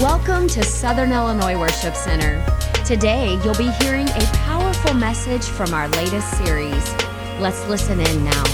[0.00, 2.42] Welcome to Southern Illinois Worship Center.
[2.86, 6.94] Today, you'll be hearing a powerful message from our latest series.
[7.38, 8.44] Let's listen in now.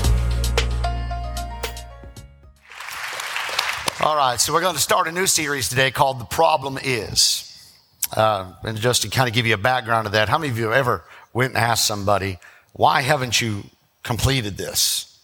[4.01, 7.73] All right, so we're going to start a new series today called The Problem Is.
[8.17, 10.59] Uh, and just to kind of give you a background of that, how many of
[10.59, 12.41] you ever went and asked somebody,
[12.73, 13.63] why haven't you
[14.03, 15.17] completed this?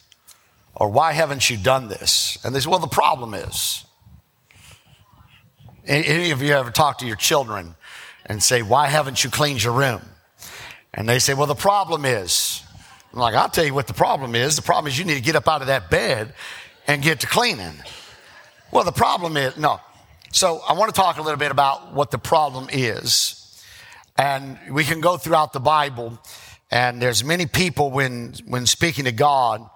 [0.77, 2.39] Or why haven't you done this?
[2.45, 3.85] And they say, well, the problem is.
[5.85, 7.75] Any of you ever talk to your children
[8.27, 10.03] and say, why haven't you cleaned your room?
[10.95, 12.63] And they say, well, the problem is.
[13.13, 14.57] I'm like, I'll tell you what the problem is.
[14.57, 16.35] The problem is you need to get up out of that bed
[16.87, 17.75] and get to cleaning.
[18.71, 19.81] Well, the problem is, no.
[20.31, 23.39] So I want to talk a little bit about what the problem is.
[24.17, 26.19] And we can go throughout the Bible
[26.71, 29.69] and there's many people when, when speaking to God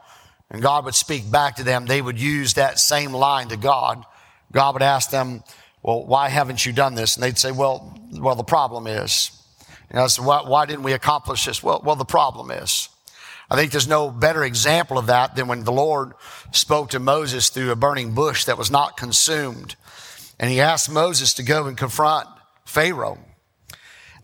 [0.50, 4.02] and God would speak back to them, they would use that same line to God.
[4.50, 5.42] God would ask them,
[5.86, 7.14] well, why haven't you done this?
[7.14, 9.30] And they'd say, well, well, the problem is.
[9.88, 11.62] You know, so why, why didn't we accomplish this?
[11.62, 12.88] Well, well, the problem is.
[13.48, 16.14] I think there's no better example of that than when the Lord
[16.50, 19.76] spoke to Moses through a burning bush that was not consumed.
[20.40, 22.26] And he asked Moses to go and confront
[22.64, 23.18] Pharaoh.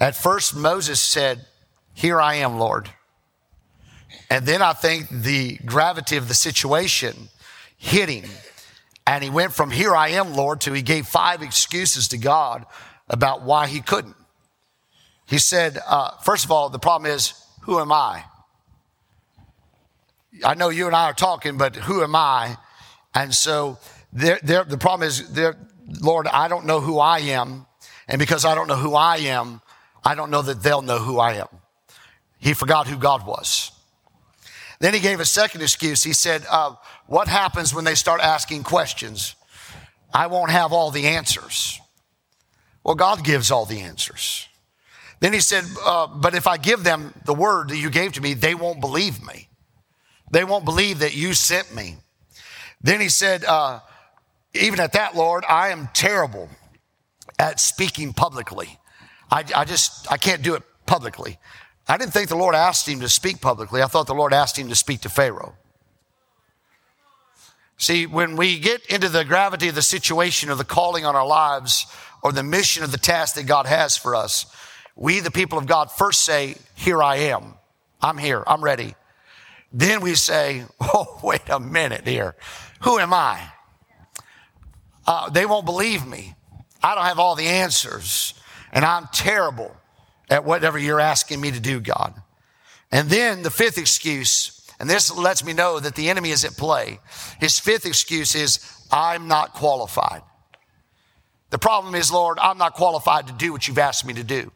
[0.01, 1.47] At first, Moses said,
[1.95, 2.91] Here I am, Lord.
[4.29, 7.29] And then I think the gravity of the situation
[7.79, 8.29] hit him.
[9.07, 12.67] And he went from here I am, Lord, to he gave five excuses to God
[13.09, 14.17] about why he couldn't.
[15.27, 18.25] He said, uh, first of all, the problem is, who am I?
[20.45, 22.57] I know you and I are talking, but who am I?
[23.15, 23.79] And so
[24.13, 25.57] there, there, the problem is, there,
[26.01, 27.67] Lord, I don't know who I am.
[28.09, 29.61] And because I don't know who I am,
[30.05, 31.49] I don't know that they'll know who I am.
[32.39, 33.71] He forgot who God was.
[34.81, 36.03] Then he gave a second excuse.
[36.03, 36.75] He said, uh,
[37.13, 39.35] What happens when they start asking questions?
[40.15, 41.79] I won't have all the answers.
[42.83, 44.49] Well, God gives all the answers.
[45.21, 48.23] Then he said, uh, But if I give them the word that you gave to
[48.23, 49.51] me, they won't believe me.
[50.31, 51.97] They won't believe that you sent me.
[52.81, 53.81] Then he said, uh,
[54.55, 56.49] Even at that, Lord, I am terrible
[57.39, 58.79] at speaking publicly.
[59.31, 61.39] I, I just, I can't do it publicly.
[61.87, 63.83] I didn't think the Lord asked him to speak publicly.
[63.83, 65.57] I thought the Lord asked him to speak to Pharaoh.
[67.79, 71.27] See, when we get into the gravity of the situation or the calling on our
[71.27, 71.87] lives
[72.23, 74.47] or the mission of the task that God has for us,
[74.95, 77.55] we, the people of God, first say, Here I am.
[78.01, 78.45] I'm here.
[78.47, 78.95] I'm ready.
[79.73, 82.37] Then we say, Oh, wait a minute here.
[82.83, 83.41] Who am I?
[85.07, 86.35] Uh, they won't believe me.
[86.83, 88.35] I don't have all the answers,
[88.73, 89.77] and I'm terrible
[90.29, 92.15] at whatever you're asking me to do, God.
[92.91, 96.57] And then the fifth excuse, and this lets me know that the enemy is at
[96.57, 96.99] play.
[97.41, 98.61] His fifth excuse is,
[98.91, 100.23] I'm not qualified.
[101.51, 104.51] The problem is, Lord, I'm not qualified to do what you've asked me to do.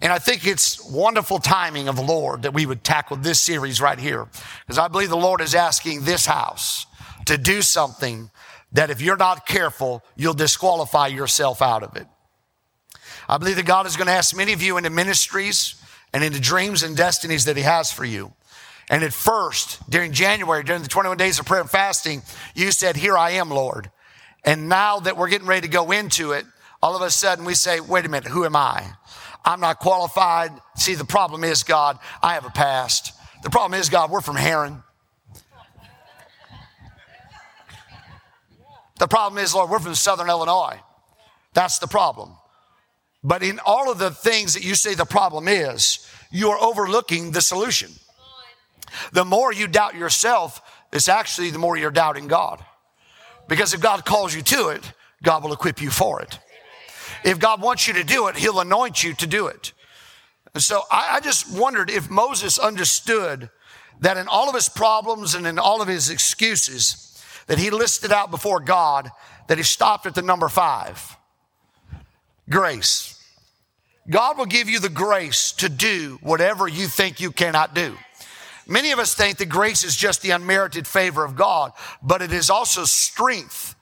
[0.00, 3.80] And I think it's wonderful timing of the Lord that we would tackle this series
[3.80, 4.28] right here.
[4.66, 6.86] Because I believe the Lord is asking this house
[7.26, 8.30] to do something
[8.72, 12.06] that if you're not careful, you'll disqualify yourself out of it.
[13.28, 15.74] I believe that God is going to ask many of you into ministries
[16.12, 18.32] and into dreams and destinies that He has for you.
[18.90, 22.22] And at first, during January, during the 21 days of prayer and fasting,
[22.54, 23.90] you said, Here I am, Lord.
[24.44, 26.46] And now that we're getting ready to go into it,
[26.82, 28.84] all of a sudden we say, Wait a minute, who am I?
[29.44, 30.52] I'm not qualified.
[30.76, 33.12] See, the problem is, God, I have a past.
[33.42, 34.82] The problem is, God, we're from Herrin.
[38.98, 40.80] The problem is, Lord, we're from Southern Illinois.
[41.54, 42.32] That's the problem.
[43.22, 47.30] But in all of the things that you say the problem is, you are overlooking
[47.30, 47.90] the solution.
[49.12, 50.60] The more you doubt yourself,
[50.92, 52.64] it's actually the more you're doubting God.
[53.48, 56.38] Because if God calls you to it, God will equip you for it.
[57.24, 59.72] If God wants you to do it, He'll anoint you to do it.
[60.54, 63.50] And so I, I just wondered if Moses understood
[64.00, 68.12] that in all of his problems and in all of his excuses that he listed
[68.12, 69.10] out before God,
[69.48, 71.16] that he stopped at the number five
[72.48, 73.14] grace.
[74.08, 77.96] God will give you the grace to do whatever you think you cannot do.
[78.68, 81.72] Many of us think that grace is just the unmerited favor of God,
[82.02, 83.74] but it is also strength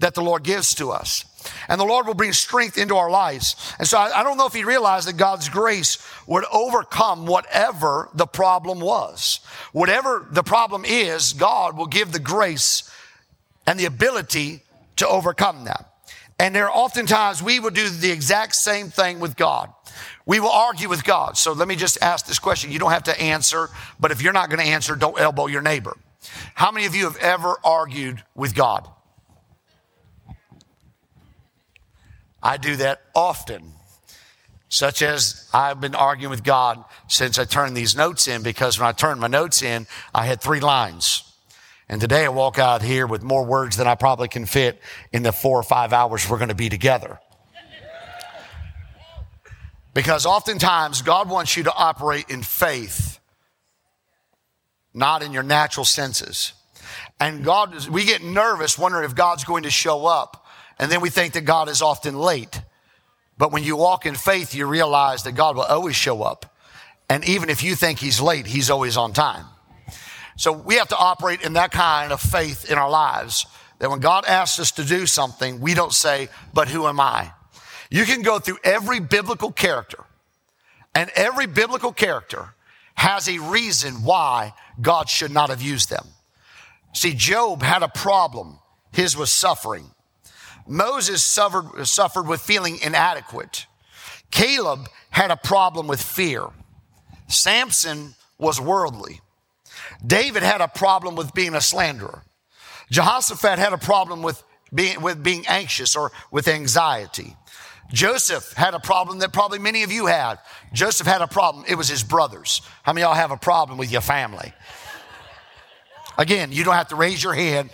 [0.00, 1.24] that the Lord gives to us.
[1.68, 3.74] And the Lord will bring strength into our lives.
[3.78, 8.08] And so I, I, don't know if he realized that God's grace would overcome whatever
[8.14, 9.40] the problem was.
[9.72, 12.90] Whatever the problem is, God will give the grace
[13.66, 14.62] and the ability
[14.96, 15.91] to overcome that.
[16.38, 19.72] And there are oftentimes we will do the exact same thing with God.
[20.26, 21.36] We will argue with God.
[21.36, 22.72] So let me just ask this question.
[22.72, 23.68] You don't have to answer,
[24.00, 25.96] but if you're not going to answer, don't elbow your neighbor.
[26.54, 28.88] How many of you have ever argued with God?
[32.42, 33.72] I do that often,
[34.68, 38.88] such as I've been arguing with God since I turned these notes in because when
[38.88, 41.31] I turned my notes in, I had three lines.
[41.92, 44.80] And today I walk out here with more words than I probably can fit
[45.12, 47.20] in the four or five hours we're going to be together.
[49.92, 53.20] Because oftentimes God wants you to operate in faith,
[54.94, 56.54] not in your natural senses.
[57.20, 60.46] And God, we get nervous wondering if God's going to show up.
[60.78, 62.62] And then we think that God is often late.
[63.36, 66.56] But when you walk in faith, you realize that God will always show up.
[67.10, 69.44] And even if you think he's late, he's always on time.
[70.36, 73.46] So we have to operate in that kind of faith in our lives
[73.78, 77.32] that when God asks us to do something, we don't say, but who am I?
[77.90, 80.04] You can go through every biblical character
[80.94, 82.54] and every biblical character
[82.94, 86.06] has a reason why God should not have used them.
[86.92, 88.58] See, Job had a problem.
[88.92, 89.90] His was suffering.
[90.66, 93.66] Moses suffered, suffered with feeling inadequate.
[94.30, 96.46] Caleb had a problem with fear.
[97.28, 99.20] Samson was worldly.
[100.04, 102.24] David had a problem with being a slanderer.
[102.90, 104.42] Jehoshaphat had a problem with
[104.74, 107.36] being, with being anxious or with anxiety.
[107.92, 110.38] Joseph had a problem that probably many of you had.
[110.72, 111.64] Joseph had a problem.
[111.68, 112.62] It was his brothers.
[112.82, 114.52] How many y'all have a problem with your family?
[116.16, 117.70] Again, you don't have to raise your hand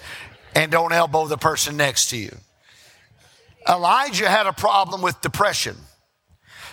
[0.54, 2.36] and don't elbow the person next to you.
[3.68, 5.76] Elijah had a problem with depression.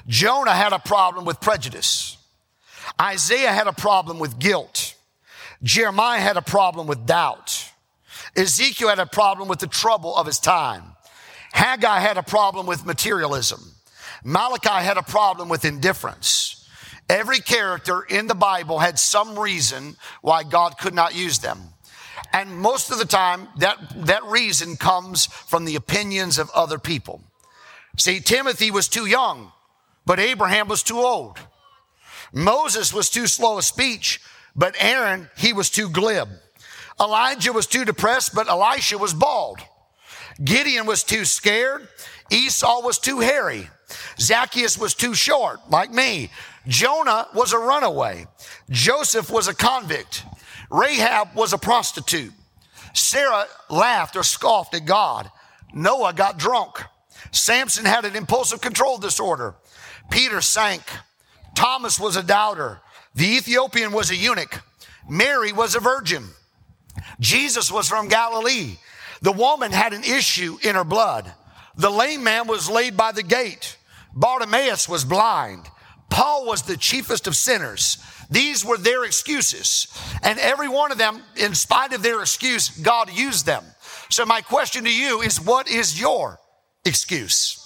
[0.08, 2.18] Jonah had a problem with prejudice.
[3.00, 4.95] Isaiah had a problem with guilt.
[5.64, 7.72] Jeremiah had a problem with doubt.
[8.36, 10.84] Ezekiel had a problem with the trouble of his time.
[11.54, 13.62] Haggai had a problem with materialism.
[14.24, 16.68] Malachi had a problem with indifference.
[17.10, 21.60] Every character in the Bible had some reason why God could not use them.
[22.34, 23.78] And most of the time, that,
[24.08, 27.22] that reason comes from the opinions of other people.
[27.98, 29.52] See, Timothy was too young,
[30.06, 31.40] but Abraham was too old.
[32.34, 34.20] Moses was too slow of speech,
[34.56, 36.30] but Aaron, he was too glib.
[37.00, 39.60] Elijah was too depressed, but Elisha was bald.
[40.44, 41.88] Gideon was too scared.
[42.32, 43.70] Esau was too hairy.
[44.20, 46.32] Zacchaeus was too short, like me.
[46.68, 48.26] Jonah was a runaway.
[48.70, 50.24] Joseph was a convict.
[50.72, 52.34] Rahab was a prostitute.
[52.94, 55.30] Sarah laughed or scoffed at God.
[55.74, 56.82] Noah got drunk.
[57.32, 59.56] Samson had an impulsive control disorder.
[60.10, 60.82] Peter sank.
[61.56, 62.80] Thomas was a doubter.
[63.16, 64.62] The Ethiopian was a eunuch.
[65.10, 66.26] Mary was a virgin.
[67.20, 68.76] Jesus was from Galilee.
[69.22, 71.32] The woman had an issue in her blood.
[71.78, 73.78] The lame man was laid by the gate.
[74.14, 75.66] Bartimaeus was blind.
[76.10, 77.98] Paul was the chiefest of sinners.
[78.30, 79.88] These were their excuses.
[80.24, 83.64] And every one of them, in spite of their excuse, God used them.
[84.10, 86.40] So my question to you is what is your
[86.86, 87.65] excuse?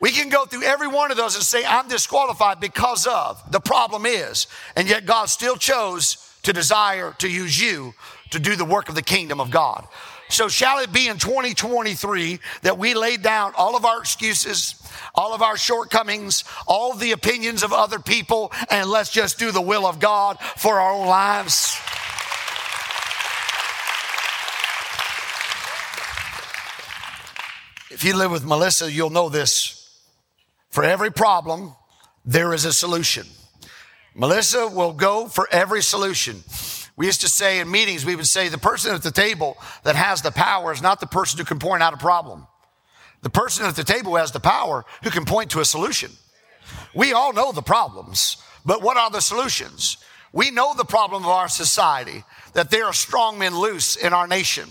[0.00, 3.42] We can go through every one of those and say, I'm disqualified because of.
[3.50, 4.46] The problem is,
[4.76, 7.94] and yet God still chose to desire to use you
[8.30, 9.86] to do the work of the kingdom of God.
[10.28, 14.74] So shall it be in 2023 that we lay down all of our excuses,
[15.14, 19.60] all of our shortcomings, all the opinions of other people, and let's just do the
[19.60, 21.78] will of God for our own lives.
[27.90, 29.75] If you live with Melissa, you'll know this.
[30.76, 31.74] For every problem,
[32.26, 33.26] there is a solution.
[34.14, 36.44] Melissa will go for every solution.
[36.98, 39.96] We used to say in meetings, we would say the person at the table that
[39.96, 42.46] has the power is not the person who can point out a problem.
[43.22, 46.10] The person at the table who has the power who can point to a solution.
[46.94, 49.96] We all know the problems, but what are the solutions?
[50.34, 52.22] We know the problem of our society,
[52.56, 54.66] that there are strong men loose in our nation.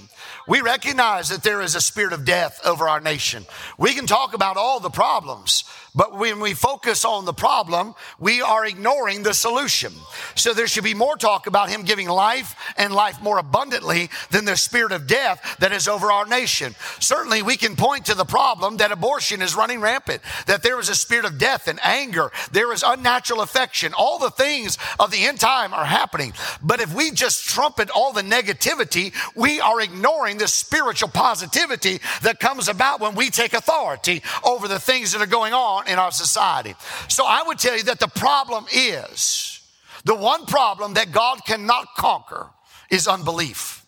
[0.48, 3.46] We recognize that there is a spirit of death over our nation.
[3.78, 5.64] We can talk about all the problems,
[5.96, 9.94] but when we focus on the problem, we are ignoring the solution.
[10.36, 14.46] So there should be more talk about him giving life and life more abundantly than
[14.46, 16.76] the spirit of death that is over our nation.
[17.00, 20.90] Certainly we can point to the problem that abortion is running rampant, that there is
[20.90, 22.30] a spirit of death and anger.
[22.52, 23.94] There is unnatural affection.
[23.98, 26.34] All the things of the end time are happening.
[26.62, 27.46] But if we just
[27.76, 33.30] trumpet all the negativity, we are ignoring the spiritual positivity that comes about when we
[33.30, 36.76] take authority over the things that are going on in our society.
[37.08, 39.62] So I would tell you that the problem is
[40.04, 42.50] the one problem that God cannot conquer
[42.90, 43.86] is unbelief.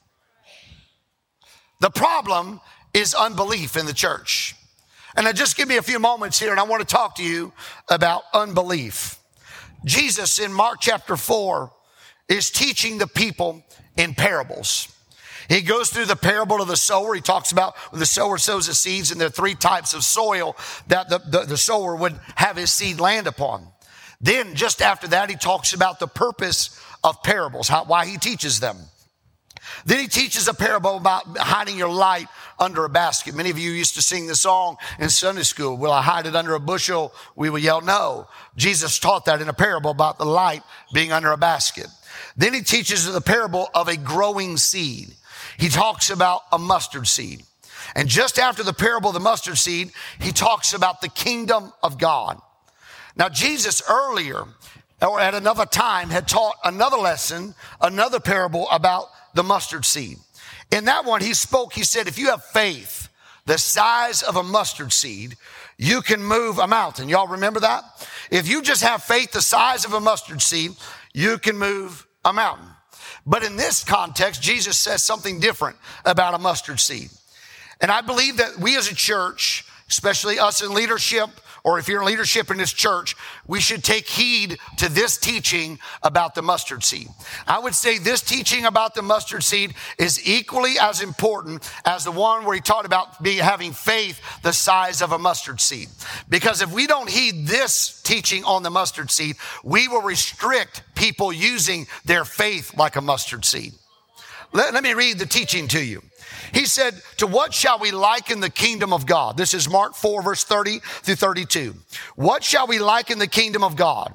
[1.80, 2.60] The problem
[2.94, 4.56] is unbelief in the church.
[5.16, 7.24] And now just give me a few moments here and I want to talk to
[7.24, 7.54] you
[7.90, 9.20] about unbelief.
[9.86, 11.72] Jesus in Mark chapter 4
[12.28, 13.64] is teaching the people
[13.98, 14.94] in parables.
[15.50, 17.16] He goes through the parable of the sower.
[17.16, 20.04] He talks about when the sower sows the seeds and there are three types of
[20.04, 23.68] soil that the, the, the sower would have his seed land upon.
[24.20, 28.60] Then just after that, he talks about the purpose of parables, how, why he teaches
[28.60, 28.78] them.
[29.86, 32.28] Then he teaches a parable about hiding your light
[32.60, 33.36] under a basket.
[33.36, 35.78] Many of you used to sing the song in Sunday school.
[35.78, 37.14] Will I hide it under a bushel?
[37.36, 38.28] We will yell no.
[38.56, 40.64] Jesus taught that in a parable about the light
[40.94, 41.88] being under a basket.
[42.36, 45.14] Then he teaches the parable of a growing seed.
[45.58, 47.44] He talks about a mustard seed.
[47.96, 51.98] And just after the parable of the mustard seed, he talks about the kingdom of
[51.98, 52.40] God.
[53.16, 54.46] Now, Jesus earlier
[55.02, 60.18] or at another time had taught another lesson, another parable about the mustard seed.
[60.72, 63.10] In that one, he spoke, he said, if you have faith
[63.46, 65.36] the size of a mustard seed,
[65.78, 67.08] you can move a mountain.
[67.08, 67.84] Y'all remember that?
[68.32, 70.72] If you just have faith the size of a mustard seed,
[71.14, 72.68] you can move a mountain.
[73.26, 77.10] But in this context, Jesus says something different about a mustard seed.
[77.82, 81.30] And I believe that we as a church, especially us in leadership,
[81.68, 85.78] or if you're in leadership in this church, we should take heed to this teaching
[86.02, 87.10] about the mustard seed.
[87.46, 92.12] I would say this teaching about the mustard seed is equally as important as the
[92.14, 95.90] one where he taught about being, having faith the size of a mustard seed.
[96.30, 101.34] Because if we don't heed this teaching on the mustard seed, we will restrict people
[101.34, 103.74] using their faith like a mustard seed.
[104.54, 106.02] Let, let me read the teaching to you.
[106.54, 109.38] He said, To what shall we liken the kingdom of God?
[109.38, 111.76] This is Mark 4, verse 30 through 32.
[112.16, 114.14] What shall we liken the kingdom of God?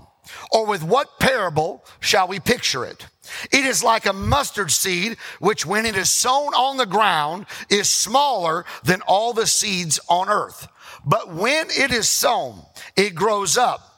[0.51, 3.07] Or with what parable shall we picture it?
[3.51, 7.89] It is like a mustard seed, which when it is sown on the ground is
[7.89, 10.69] smaller than all the seeds on earth.
[11.05, 12.63] But when it is sown,
[12.97, 13.92] it grows up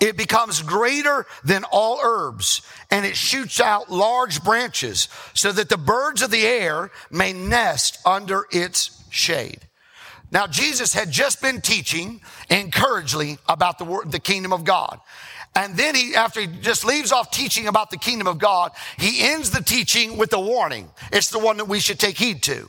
[0.00, 5.76] it becomes greater than all herbs and it shoots out large branches so that the
[5.76, 9.60] birds of the air may nest under its shade.
[10.30, 15.00] Now, Jesus had just been teaching encouragingly about the, word, the kingdom of God.
[15.56, 19.22] And then he, after he just leaves off teaching about the kingdom of God, he
[19.22, 20.90] ends the teaching with a warning.
[21.12, 22.68] It's the one that we should take heed to.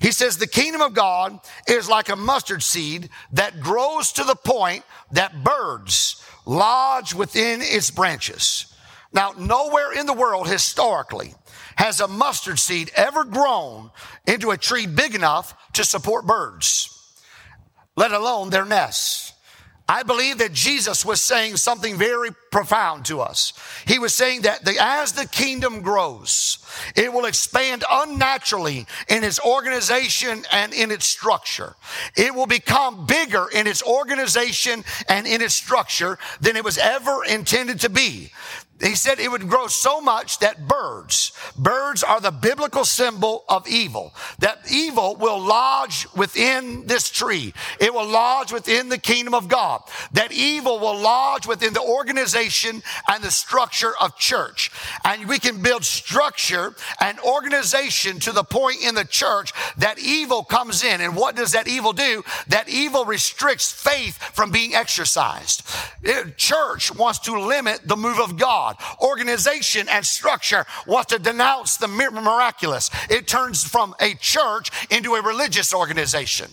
[0.00, 4.36] He says, the kingdom of God is like a mustard seed that grows to the
[4.36, 8.66] point that birds lodge within its branches.
[9.12, 11.34] Now, nowhere in the world historically
[11.76, 13.90] has a mustard seed ever grown
[14.26, 17.14] into a tree big enough to support birds,
[17.96, 19.29] let alone their nests.
[19.90, 23.52] I believe that Jesus was saying something very profound to us.
[23.88, 26.58] He was saying that the, as the kingdom grows,
[26.94, 31.74] it will expand unnaturally in its organization and in its structure.
[32.16, 37.24] It will become bigger in its organization and in its structure than it was ever
[37.24, 38.30] intended to be.
[38.80, 43.68] He said it would grow so much that birds, birds are the biblical symbol of
[43.68, 47.52] evil, that evil will lodge within this tree.
[47.78, 49.82] It will lodge within the kingdom of God,
[50.12, 54.70] that evil will lodge within the organization and the structure of church.
[55.04, 60.42] And we can build structure and organization to the point in the church that evil
[60.42, 61.00] comes in.
[61.00, 62.24] And what does that evil do?
[62.48, 65.68] That evil restricts faith from being exercised.
[66.36, 68.69] Church wants to limit the move of God.
[68.70, 68.98] God.
[69.00, 72.90] Organization and structure want to denounce the miraculous.
[73.08, 76.50] It turns from a church into a religious organization.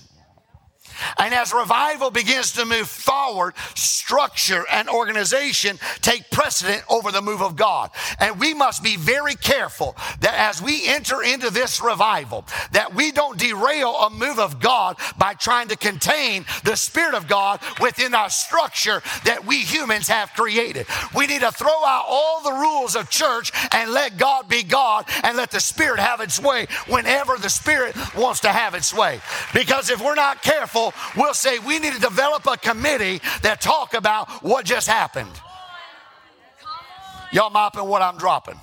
[1.17, 7.41] And as revival begins to move forward, structure and organization take precedent over the move
[7.41, 7.91] of God.
[8.19, 13.11] And we must be very careful that as we enter into this revival, that we
[13.11, 18.13] don't derail a move of God by trying to contain the Spirit of God within
[18.13, 20.85] our structure that we humans have created.
[21.15, 25.05] We need to throw out all the rules of church and let God be God
[25.23, 29.19] and let the Spirit have its way whenever the Spirit wants to have its way.
[29.53, 33.93] Because if we're not careful, we'll say we need to develop a committee that talk
[33.93, 35.31] about what just happened.
[37.31, 38.59] Y'all mopping what I'm dropping.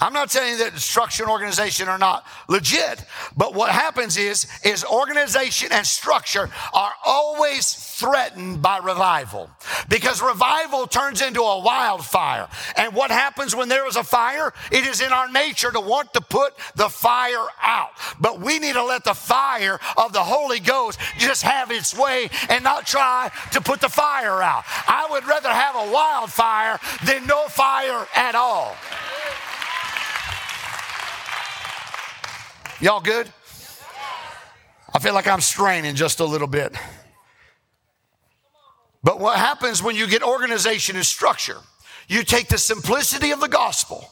[0.00, 3.04] I'm not saying that structure and organization are not legit,
[3.36, 9.50] but what happens is, is organization and structure are always threatened by revival
[9.88, 12.48] because revival turns into a wildfire.
[12.76, 14.52] And what happens when there is a fire?
[14.70, 17.90] It is in our nature to want to put the fire out.
[18.20, 22.30] But we need to let the fire of the Holy Ghost just have its way
[22.48, 24.64] and not try to put the fire out.
[24.86, 28.76] I would rather have a wildfire than no fire at all.
[32.80, 33.28] Y'all good?
[34.94, 36.74] I feel like I'm straining just a little bit.
[39.02, 41.58] But what happens when you get organization and structure?
[42.08, 44.08] You take the simplicity of the gospel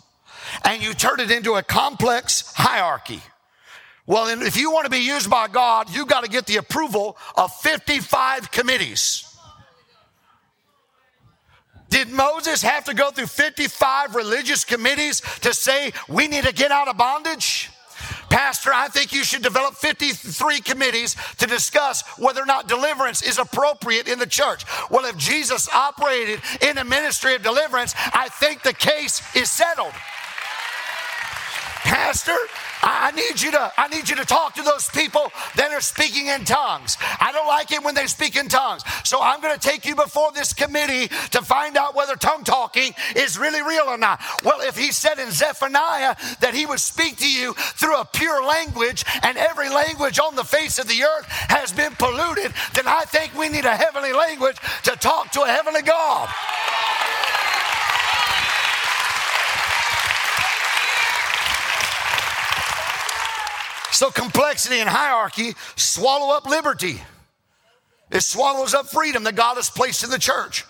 [0.64, 3.20] and you turn it into a complex hierarchy.
[4.06, 7.16] Well, if you want to be used by God, you got to get the approval
[7.37, 9.23] of 55 committees.
[11.88, 16.70] Did Moses have to go through 55 religious committees to say we need to get
[16.70, 17.70] out of bondage?
[18.30, 23.38] Pastor, I think you should develop 53 committees to discuss whether or not deliverance is
[23.38, 24.64] appropriate in the church.
[24.90, 29.92] Well, if Jesus operated in a ministry of deliverance, I think the case is settled.
[31.87, 32.35] Pastor,
[32.83, 36.26] I need you to I need you to talk to those people that are speaking
[36.26, 36.97] in tongues.
[37.21, 38.83] I don't like it when they speak in tongues.
[39.05, 42.93] So I'm going to take you before this committee to find out whether tongue talking
[43.14, 44.21] is really real or not.
[44.43, 48.45] Well, if he said in Zephaniah that he would speak to you through a pure
[48.45, 53.05] language and every language on the face of the earth has been polluted, then I
[53.07, 56.28] think we need a heavenly language to talk to a heavenly God.
[63.96, 67.00] So complexity and hierarchy swallow up liberty.
[68.10, 70.66] It swallows up freedom that God has placed in the church.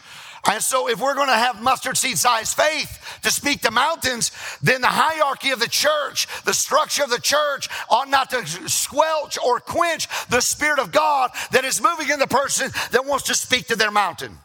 [0.49, 4.31] And so, if we're going to have mustard seed sized faith to speak to mountains,
[4.63, 9.39] then the hierarchy of the church, the structure of the church ought not to squelch
[9.45, 13.35] or quench the Spirit of God that is moving in the person that wants to
[13.35, 14.39] speak to their mountain.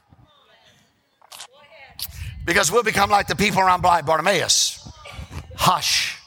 [2.46, 4.92] Because we'll become like the people around blind Bartimaeus.
[5.56, 6.18] Hush.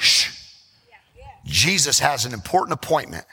[0.00, 0.41] Shh.
[1.44, 3.24] Jesus has an important appointment.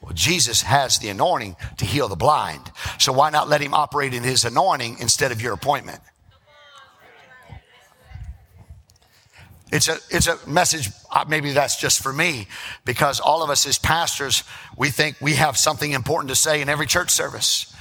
[0.00, 2.70] Well, Jesus has the anointing to heal the blind.
[2.98, 6.00] So why not let him operate in his anointing instead of your appointment?
[9.72, 12.46] It's a, it's a message, uh, maybe that's just for me,
[12.84, 14.44] because all of us as pastors,
[14.76, 17.73] we think we have something important to say in every church service.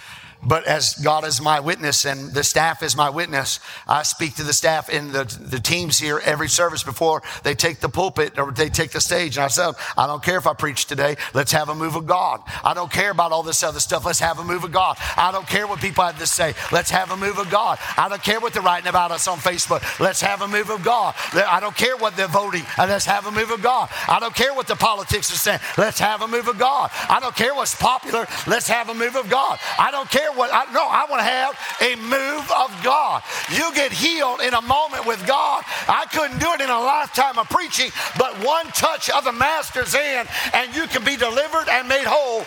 [0.45, 4.43] But as God is my witness and the staff is my witness, I speak to
[4.43, 8.51] the staff and the, the teams here every service before they take the pulpit or
[8.51, 9.37] they take the stage.
[9.37, 11.15] And I said, I don't care if I preach today.
[11.33, 12.41] Let's have a move of God.
[12.63, 14.05] I don't care about all this other stuff.
[14.05, 14.97] Let's have a move of God.
[15.15, 16.53] I don't care what people have to say.
[16.71, 17.79] Let's have a move of God.
[17.97, 19.81] I don't care what they're writing about us on Facebook.
[19.99, 21.15] Let's have a move of God.
[21.33, 22.63] I don't care what they're voting.
[22.77, 23.89] Uh, let's have a move of God.
[24.07, 25.59] I don't care what the politics are saying.
[25.77, 26.91] Let's have a move of God.
[27.09, 28.27] I don't care what's popular.
[28.47, 29.59] Let's have a move of God.
[29.79, 33.23] I don't care what I no, I want to have a move of God.
[33.51, 35.63] You get healed in a moment with God.
[35.87, 39.93] I couldn't do it in a lifetime of preaching, but one touch of the master's
[39.93, 42.45] hand and you can be delivered and made whole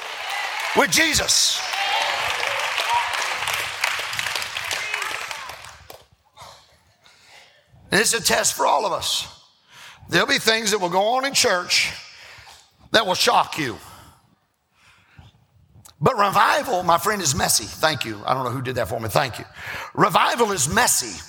[0.76, 1.60] with Jesus.
[7.90, 9.26] And it's a test for all of us.
[10.08, 11.92] There'll be things that will go on in church
[12.92, 13.78] that will shock you.
[16.06, 17.64] But revival, my friend, is messy.
[17.64, 18.22] Thank you.
[18.24, 19.08] I don't know who did that for me.
[19.08, 19.44] Thank you.
[19.92, 21.20] Revival is messy.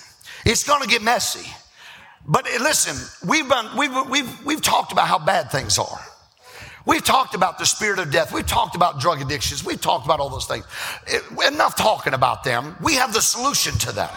[0.46, 1.50] It's going to get messy.
[2.24, 6.00] But eh, listen, we've, been, we've, we've, we've talked about how bad things are.
[6.86, 8.32] We've talked about the spirit of death.
[8.32, 9.64] We've talked about drug addictions.
[9.64, 10.64] We've talked about all those things.
[11.08, 12.76] It, enough talking about them.
[12.80, 14.10] We have the solution to them.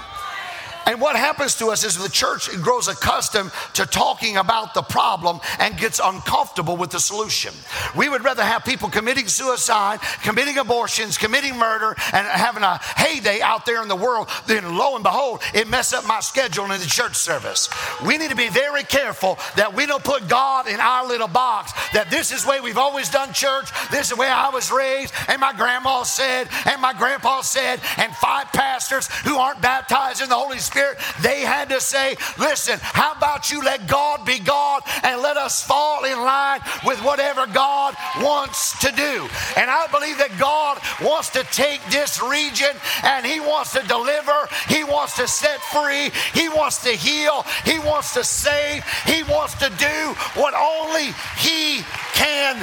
[0.85, 5.39] And what happens to us is the church grows accustomed to talking about the problem
[5.59, 7.53] and gets uncomfortable with the solution.
[7.95, 13.41] We would rather have people committing suicide, committing abortions, committing murder, and having a heyday
[13.41, 16.79] out there in the world than lo and behold, it mess up my schedule in
[16.79, 17.69] the church service.
[18.05, 21.73] We need to be very careful that we don't put God in our little box,
[21.93, 24.71] that this is the way we've always done church, this is the way I was
[24.71, 30.21] raised, and my grandma said, and my grandpa said, and five pastors who aren't baptized
[30.21, 34.25] in the Holy Spirit Spirit, they had to say, listen, how about you let God
[34.25, 39.27] be God and let us fall in line with whatever God wants to do.
[39.57, 42.71] And I believe that God wants to take this region
[43.03, 47.77] and He wants to deliver, He wants to set free, He wants to heal, He
[47.79, 51.83] wants to save, He wants to do what only He
[52.15, 52.55] can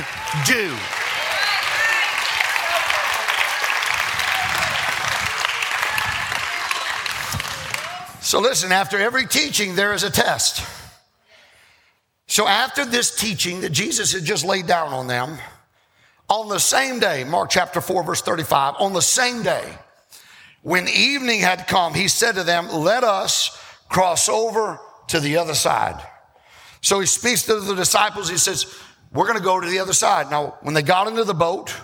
[0.46, 0.74] do.
[8.28, 10.62] So, listen, after every teaching, there is a test.
[12.26, 15.38] So, after this teaching that Jesus had just laid down on them,
[16.28, 19.64] on the same day, Mark chapter 4, verse 35, on the same day,
[20.60, 25.54] when evening had come, he said to them, Let us cross over to the other
[25.54, 25.98] side.
[26.82, 28.28] So he speaks to the disciples.
[28.28, 28.78] He says,
[29.10, 30.30] We're going to go to the other side.
[30.30, 31.74] Now, when they got into the boat,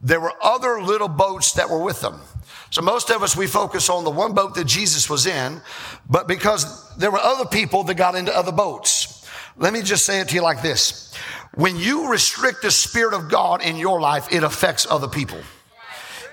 [0.00, 2.20] there were other little boats that were with them.
[2.72, 5.60] So most of us, we focus on the one boat that Jesus was in,
[6.08, 9.28] but because there were other people that got into other boats.
[9.58, 11.14] Let me just say it to you like this.
[11.54, 15.36] When you restrict the Spirit of God in your life, it affects other people.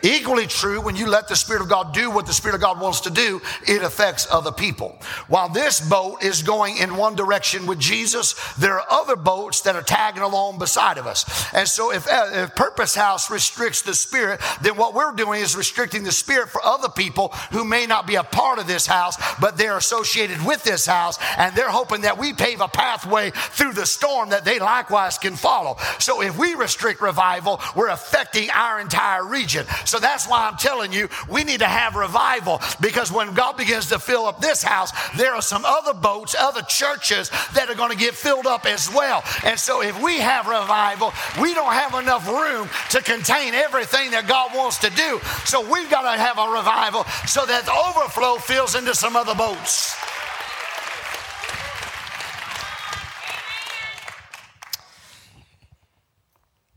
[0.01, 2.79] Equally true, when you let the Spirit of God do what the Spirit of God
[2.79, 4.97] wants to do, it affects other people.
[5.27, 9.75] While this boat is going in one direction with Jesus, there are other boats that
[9.75, 11.25] are tagging along beside of us.
[11.53, 15.55] And so if, uh, if Purpose House restricts the Spirit, then what we're doing is
[15.55, 19.17] restricting the Spirit for other people who may not be a part of this house,
[19.39, 23.73] but they're associated with this house, and they're hoping that we pave a pathway through
[23.73, 25.77] the storm that they likewise can follow.
[25.99, 29.65] So if we restrict revival, we're affecting our entire region.
[29.89, 33.87] So that's why I'm telling you, we need to have revival because when God begins
[33.87, 37.89] to fill up this house, there are some other boats, other churches that are going
[37.89, 39.23] to get filled up as well.
[39.43, 44.27] And so if we have revival, we don't have enough room to contain everything that
[44.27, 45.19] God wants to do.
[45.45, 49.33] So we've got to have a revival so that the overflow fills into some other
[49.33, 49.95] boats.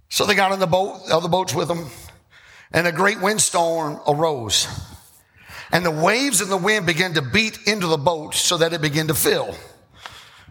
[0.09, 1.91] So they got in the boat, other boats with them
[2.73, 4.67] and a great windstorm arose.
[5.71, 8.83] And the waves and the wind began to beat into the boat so that it
[8.83, 9.55] began to fill.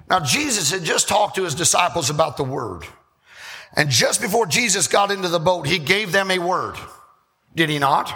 [0.10, 2.86] Now, Jesus had just talked to his disciples about the word.
[3.75, 6.75] And just before Jesus got into the boat, he gave them a word.
[7.55, 8.12] Did he not?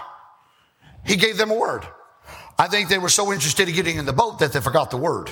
[1.05, 1.87] He gave them a word.
[2.57, 4.97] I think they were so interested in getting in the boat that they forgot the
[4.97, 5.29] word.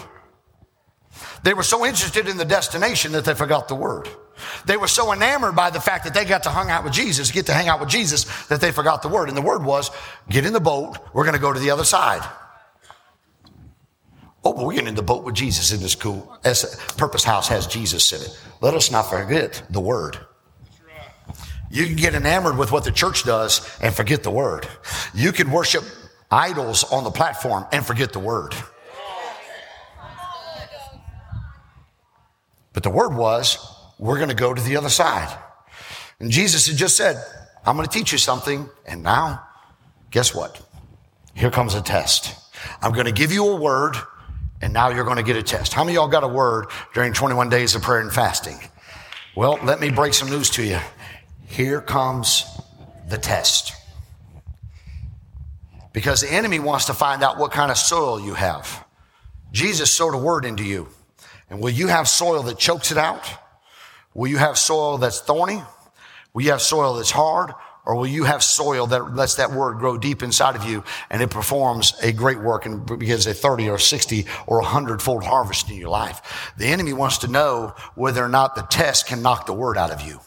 [1.43, 4.07] They were so interested in the destination that they forgot the word.
[4.65, 7.31] They were so enamored by the fact that they got to hang out with Jesus,
[7.31, 9.27] get to hang out with Jesus, that they forgot the word.
[9.27, 9.91] And the word was,
[10.29, 12.27] get in the boat, we're going to go to the other side.
[14.45, 16.37] Oh, but we're getting in the boat with Jesus in this cool
[16.97, 18.37] purpose house has Jesus in it.
[18.61, 20.17] Let us not forget the word.
[21.71, 24.67] You can get enamored with what the church does and forget the word.
[25.13, 25.83] You can worship
[26.29, 28.53] idols on the platform and forget the word.
[32.73, 33.57] But the word was,
[33.99, 35.37] we're going to go to the other side.
[36.19, 37.23] And Jesus had just said,
[37.65, 38.69] I'm going to teach you something.
[38.85, 39.43] And now,
[40.11, 40.61] guess what?
[41.33, 42.35] Here comes a test.
[42.81, 43.95] I'm going to give you a word,
[44.61, 45.73] and now you're going to get a test.
[45.73, 48.57] How many y'all got a word during 21 days of prayer and fasting?
[49.35, 50.79] Well, let me break some news to you.
[51.45, 52.45] Here comes
[53.09, 53.73] the test.
[55.91, 58.85] Because the enemy wants to find out what kind of soil you have.
[59.51, 60.89] Jesus sowed a word into you.
[61.49, 63.29] And will you have soil that chokes it out?
[64.13, 65.61] Will you have soil that's thorny?
[66.33, 67.53] Will you have soil that's hard?
[67.85, 71.21] Or will you have soil that lets that word grow deep inside of you and
[71.21, 75.69] it performs a great work and begins a 30 or 60 or 100 fold harvest
[75.69, 76.53] in your life?
[76.57, 79.91] The enemy wants to know whether or not the test can knock the word out
[79.91, 80.21] of you.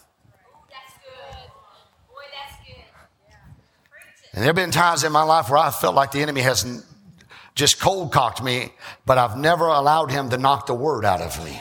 [4.33, 6.85] And there have been times in my life where I felt like the enemy has
[7.55, 8.71] just cold cocked me,
[9.03, 11.59] but I've never allowed him to knock the word out of me.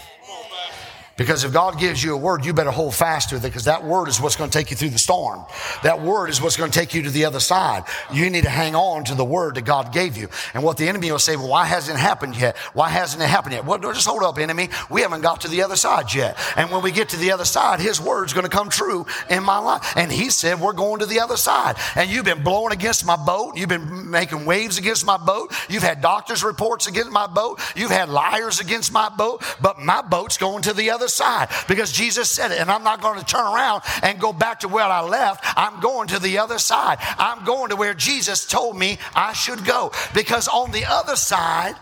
[1.17, 3.83] Because if God gives you a word, you better hold fast to it because that
[3.83, 5.47] word is what's going to take you through the storm.
[5.83, 7.85] That word is what's going to take you to the other side.
[8.13, 10.29] You need to hang on to the word that God gave you.
[10.53, 12.55] And what the enemy will say, well, why hasn't it happened yet?
[12.75, 13.65] Why hasn't it happened yet?
[13.65, 14.69] Well, just hold up, enemy.
[14.91, 16.37] We haven't got to the other side yet.
[16.55, 19.43] And when we get to the other side, his word's going to come true in
[19.43, 19.95] my life.
[19.97, 21.77] And he said, we're going to the other side.
[21.95, 23.57] And you've been blowing against my boat.
[23.57, 25.55] You've been making waves against my boat.
[25.71, 27.59] You've had doctor's reports against my boat.
[27.75, 29.43] You've had liars against my boat.
[29.63, 32.59] But my boat's going to the other other side because Jesus said it.
[32.59, 35.45] And I'm not going to turn around and go back to where I left.
[35.57, 36.99] I'm going to the other side.
[37.01, 41.77] I'm going to where Jesus told me I should go because on the other side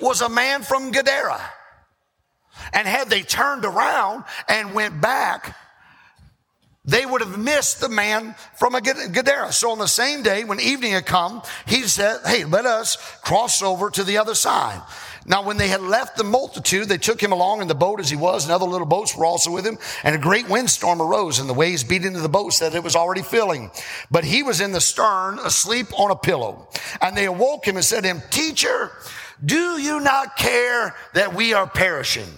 [0.00, 1.40] was a man from Gadara.
[2.74, 5.56] And had they turned around and went back,
[6.84, 9.52] they would have missed the man from Gadara.
[9.52, 13.62] So on the same day, when evening had come, he said, Hey, let us cross
[13.62, 14.82] over to the other side.
[15.24, 18.10] Now, when they had left the multitude, they took him along in the boat as
[18.10, 19.78] he was, and other little boats were also with him.
[20.02, 22.82] And a great windstorm arose, and the waves beat into the boat so that it
[22.82, 23.70] was already filling.
[24.10, 26.68] But he was in the stern, asleep on a pillow.
[27.00, 28.90] And they awoke him and said to him, Teacher,
[29.44, 32.28] do you not care that we are perishing?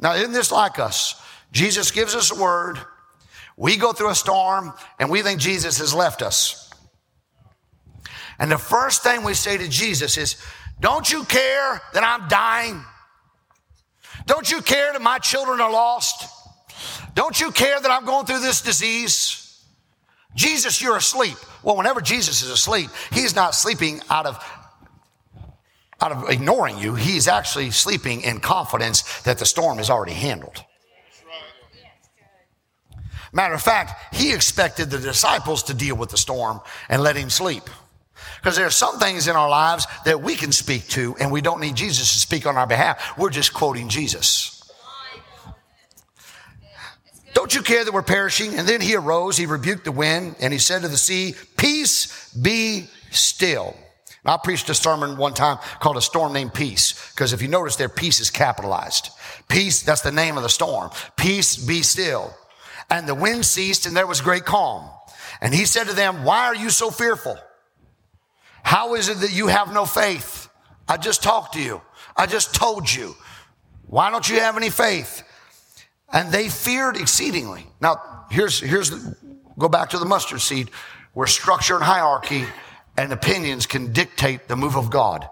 [0.00, 1.20] Now, isn't this like us?
[1.52, 2.78] Jesus gives us a word.
[3.56, 6.68] We go through a storm and we think Jesus has left us.
[8.38, 10.36] And the first thing we say to Jesus is,
[10.80, 12.82] don't you care that I'm dying?
[14.26, 16.30] Don't you care that my children are lost?
[17.14, 19.40] Don't you care that I'm going through this disease?
[20.34, 21.36] Jesus, you're asleep.
[21.62, 24.44] Well, whenever Jesus is asleep, he's not sleeping out of
[26.00, 26.94] out of ignoring you.
[26.94, 30.62] He's actually sleeping in confidence that the storm is already handled.
[33.32, 37.30] Matter of fact, he expected the disciples to deal with the storm and let him
[37.30, 37.64] sleep.
[38.44, 41.40] Because there are some things in our lives that we can speak to, and we
[41.40, 43.16] don't need Jesus to speak on our behalf.
[43.16, 44.70] We're just quoting Jesus.
[47.32, 48.54] Don't you care that we're perishing?
[48.56, 52.34] And then he arose, he rebuked the wind, and he said to the sea, Peace
[52.34, 53.74] be still.
[54.26, 57.76] I preached a sermon one time called A Storm Named Peace, because if you notice
[57.76, 59.08] there, peace is capitalized.
[59.48, 60.90] Peace, that's the name of the storm.
[61.16, 62.34] Peace be still.
[62.90, 64.90] And the wind ceased, and there was great calm.
[65.40, 67.38] And he said to them, Why are you so fearful?
[68.64, 70.48] How is it that you have no faith?
[70.88, 71.80] I just talked to you.
[72.16, 73.14] I just told you.
[73.86, 75.22] Why don't you have any faith?
[76.12, 77.66] And they feared exceedingly.
[77.80, 78.90] Now, here's, here's,
[79.58, 80.70] go back to the mustard seed
[81.12, 82.44] where structure and hierarchy
[82.96, 85.28] and opinions can dictate the move of God.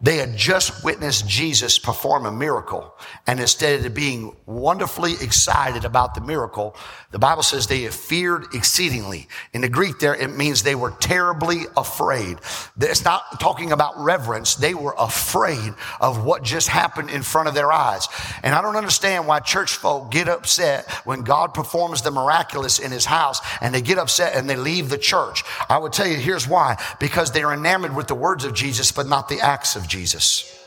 [0.00, 2.94] They had just witnessed Jesus perform a miracle.
[3.26, 6.76] And instead of being wonderfully excited about the miracle,
[7.10, 9.28] the Bible says they feared exceedingly.
[9.52, 12.38] In the Greek there, it means they were terribly afraid.
[12.78, 14.54] It's not talking about reverence.
[14.54, 18.06] They were afraid of what just happened in front of their eyes.
[18.44, 22.92] And I don't understand why church folk get upset when God performs the miraculous in
[22.92, 25.42] his house and they get upset and they leave the church.
[25.68, 26.76] I would tell you here's why.
[27.00, 30.58] Because they're enamored with the words of Jesus, but not the acts of Jesus.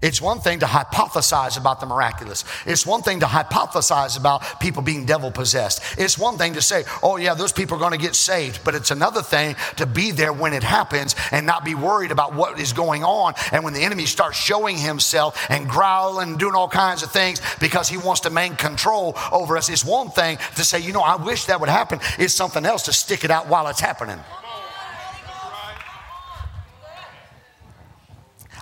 [0.00, 2.44] It's one thing to hypothesize about the miraculous.
[2.66, 5.82] It's one thing to hypothesize about people being devil possessed.
[5.98, 8.60] It's one thing to say, oh, yeah, those people are going to get saved.
[8.64, 12.32] But it's another thing to be there when it happens and not be worried about
[12.32, 13.34] what is going on.
[13.50, 17.40] And when the enemy starts showing himself and growling and doing all kinds of things
[17.58, 21.02] because he wants to maintain control over us, it's one thing to say, you know,
[21.02, 21.98] I wish that would happen.
[22.18, 24.20] It's something else to stick it out while it's happening.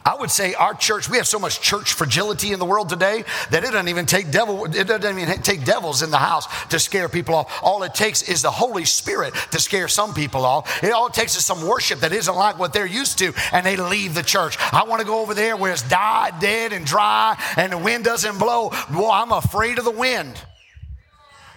[0.06, 3.24] I would say our church, we have so much church fragility in the world today
[3.50, 6.78] that it doesn't even take devil, it doesn't even take devils in the house to
[6.78, 7.60] scare people off.
[7.60, 10.84] All it takes is the Holy Spirit to scare some people off.
[10.84, 13.76] It all takes is some worship that isn't like what they're used to, and they
[13.76, 14.56] leave the church.
[14.72, 18.04] I want to go over there where it's died, dead, and dry, and the wind
[18.04, 18.70] doesn't blow.
[18.92, 20.40] Well, I'm afraid of the wind.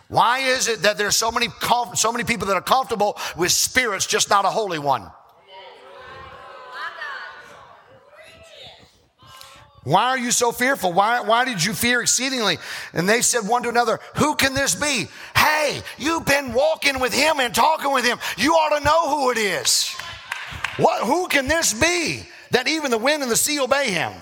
[0.07, 1.49] Why is it that there's so many
[1.93, 5.11] so many people that are comfortable with spirits, just not a holy one?
[9.89, 10.93] Why are you so fearful?
[10.93, 12.59] Why, why did you fear exceedingly?
[12.93, 15.07] And they said one to another, Who can this be?
[15.35, 18.19] Hey, you've been walking with him and talking with him.
[18.37, 19.91] You ought to know who it is.
[20.77, 22.21] What, who can this be
[22.51, 24.13] that even the wind and the sea obey him?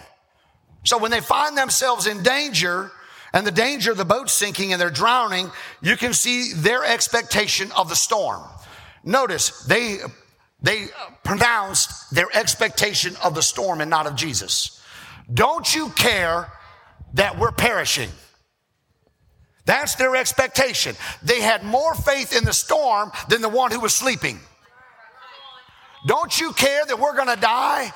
[0.86, 2.90] So when they find themselves in danger,
[3.34, 5.52] and the danger of the boat sinking and they're drowning,
[5.82, 8.42] you can see their expectation of the storm.
[9.04, 9.98] Notice they,
[10.62, 10.86] they
[11.26, 14.77] pronounced their expectation of the storm and not of Jesus.
[15.34, 16.52] Don't you care
[17.14, 18.10] that we're perishing?
[19.66, 20.96] That's their expectation.
[21.24, 24.40] They had more faith in the storm than the one who was sleeping.
[26.06, 27.92] Don't you care that we're going to die?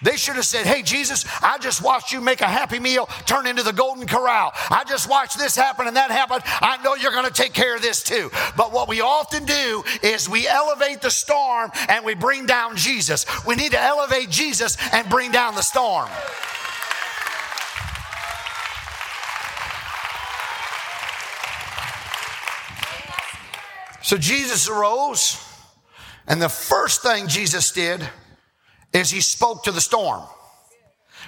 [0.00, 3.48] They should have said, Hey, Jesus, I just watched you make a happy meal turn
[3.48, 4.52] into the golden corral.
[4.70, 6.40] I just watched this happen and that happen.
[6.44, 8.30] I know you're going to take care of this too.
[8.56, 13.26] But what we often do is we elevate the storm and we bring down Jesus.
[13.44, 16.08] We need to elevate Jesus and bring down the storm.
[24.08, 25.36] So Jesus arose,
[26.26, 28.08] and the first thing Jesus did
[28.90, 30.22] is he spoke to the storm.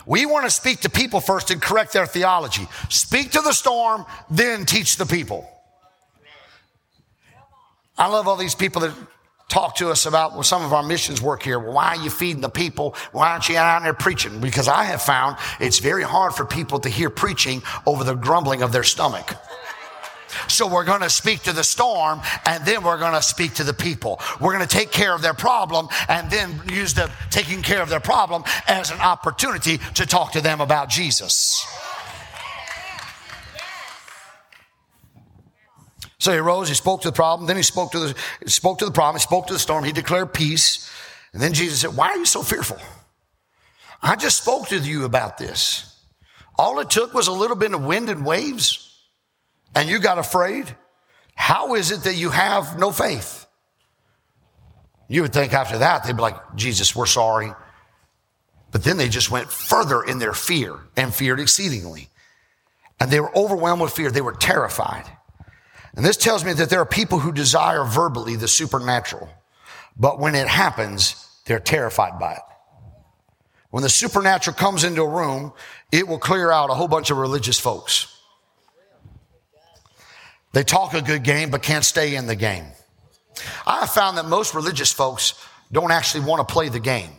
[0.07, 2.67] We want to speak to people first and correct their theology.
[2.89, 5.47] Speak to the storm, then teach the people.
[7.99, 8.95] I love all these people that
[9.51, 11.59] talk to us about well, some of our missions work here.
[11.59, 12.97] Well, why are you feeding the people?
[13.13, 14.41] Why aren't you out there preaching?
[14.41, 18.63] Because I have found it's very hard for people to hear preaching over the grumbling
[18.63, 19.37] of their stomach.
[20.49, 23.65] So we're going to speak to the storm and then we're going to speak to
[23.65, 24.21] the people.
[24.41, 27.89] We're going to take care of their problem and then use the taking care of
[27.89, 31.67] their problem as an opportunity to talk to them about Jesus.
[36.19, 38.15] So he rose, he spoke to the problem, then he spoke to the
[38.47, 40.91] spoke to the problem, he spoke to the storm, he declared peace.
[41.33, 42.79] And then Jesus said, Why are you so fearful?
[44.03, 45.99] I just spoke to you about this.
[46.59, 48.90] All it took was a little bit of wind and waves
[49.75, 50.75] and you got afraid,
[51.35, 53.47] how is it that you have no faith?
[55.09, 57.53] You would think after that, they'd be like, Jesus, we're sorry.
[58.73, 62.09] But then they just went further in their fear and feared exceedingly.
[63.01, 64.11] And they were overwhelmed with fear.
[64.11, 65.05] They were terrified.
[65.97, 69.29] And this tells me that there are people who desire verbally the supernatural,
[69.97, 72.43] but when it happens, they're terrified by it.
[73.71, 75.53] When the supernatural comes into a room,
[75.91, 78.20] it will clear out a whole bunch of religious folks.
[80.53, 82.65] They talk a good game, but can't stay in the game.
[83.67, 85.35] I found that most religious folks
[85.71, 87.11] don't actually want to play the game.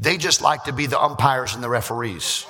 [0.00, 2.46] They just like to be the umpires and the referees.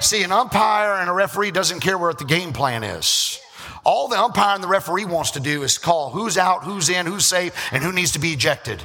[0.00, 3.40] See, an umpire and a referee doesn't care what the game plan is.
[3.84, 7.06] All the umpire and the referee wants to do is call who's out, who's in,
[7.06, 8.82] who's safe, and who needs to be ejected.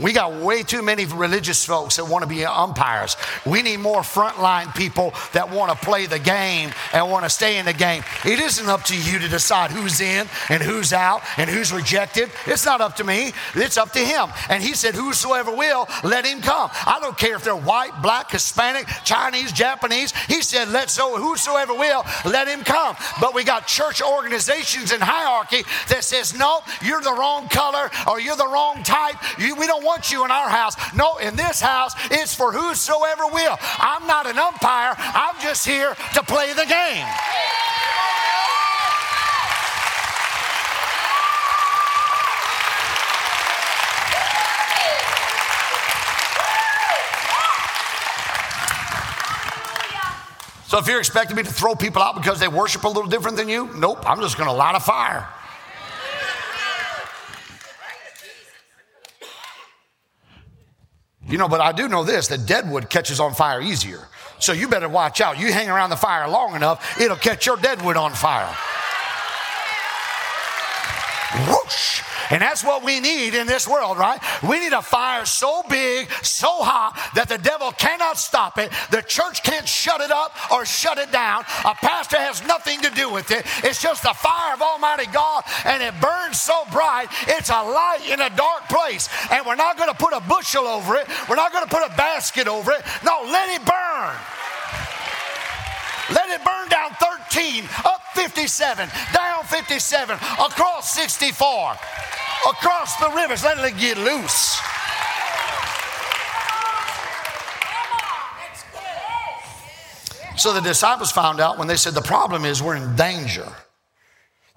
[0.00, 3.16] We got way too many religious folks that want to be umpires.
[3.44, 7.58] We need more frontline people that want to play the game and want to stay
[7.58, 8.02] in the game.
[8.24, 12.30] It isn't up to you to decide who's in and who's out and who's rejected.
[12.46, 13.32] It's not up to me.
[13.54, 14.30] It's up to him.
[14.48, 16.70] And he said, Whosoever will, let him come.
[16.86, 20.12] I don't care if they're white, black, Hispanic, Chinese, Japanese.
[20.28, 22.96] He said, Let so whosoever will, let him come.
[23.20, 28.18] But we got church organizations and hierarchy that says, No, you're the wrong color or
[28.20, 29.16] you're the wrong type.
[29.38, 30.76] You, we don't want you in our house.
[30.94, 33.58] No, in this house, it's for whosoever will.
[33.78, 37.06] I'm not an umpire, I'm just here to play the game.
[50.70, 53.36] So if you're expecting me to throw people out because they worship a little different
[53.36, 55.28] than you, nope, I'm just going to light a fire.
[61.30, 64.00] You know, but I do know this that deadwood catches on fire easier.
[64.40, 65.38] So you better watch out.
[65.38, 68.52] You hang around the fire long enough, it'll catch your deadwood on fire.
[71.46, 71.99] Whoosh!
[72.30, 74.20] And that's what we need in this world, right?
[74.42, 78.70] We need a fire so big, so hot that the devil cannot stop it.
[78.90, 81.42] The church can't shut it up or shut it down.
[81.64, 83.44] A pastor has nothing to do with it.
[83.64, 88.08] It's just the fire of Almighty God, and it burns so bright, it's a light
[88.08, 89.08] in a dark place.
[89.30, 91.82] And we're not going to put a bushel over it, we're not going to put
[91.82, 92.82] a basket over it.
[93.04, 94.14] No, let it burn.
[96.10, 97.19] Let it burn down 13,
[97.84, 101.76] up 57, down 57, across 64
[102.48, 103.44] across the rivers.
[103.44, 104.60] Let it get loose.
[110.36, 113.46] So the disciples found out when they said the problem is we're in danger.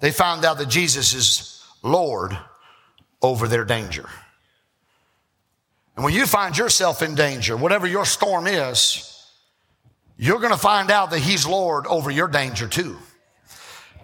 [0.00, 2.36] They found out that Jesus is Lord
[3.20, 4.08] over their danger.
[5.94, 9.13] And when you find yourself in danger, whatever your storm is,
[10.16, 12.98] you're going to find out that He's Lord over your danger too.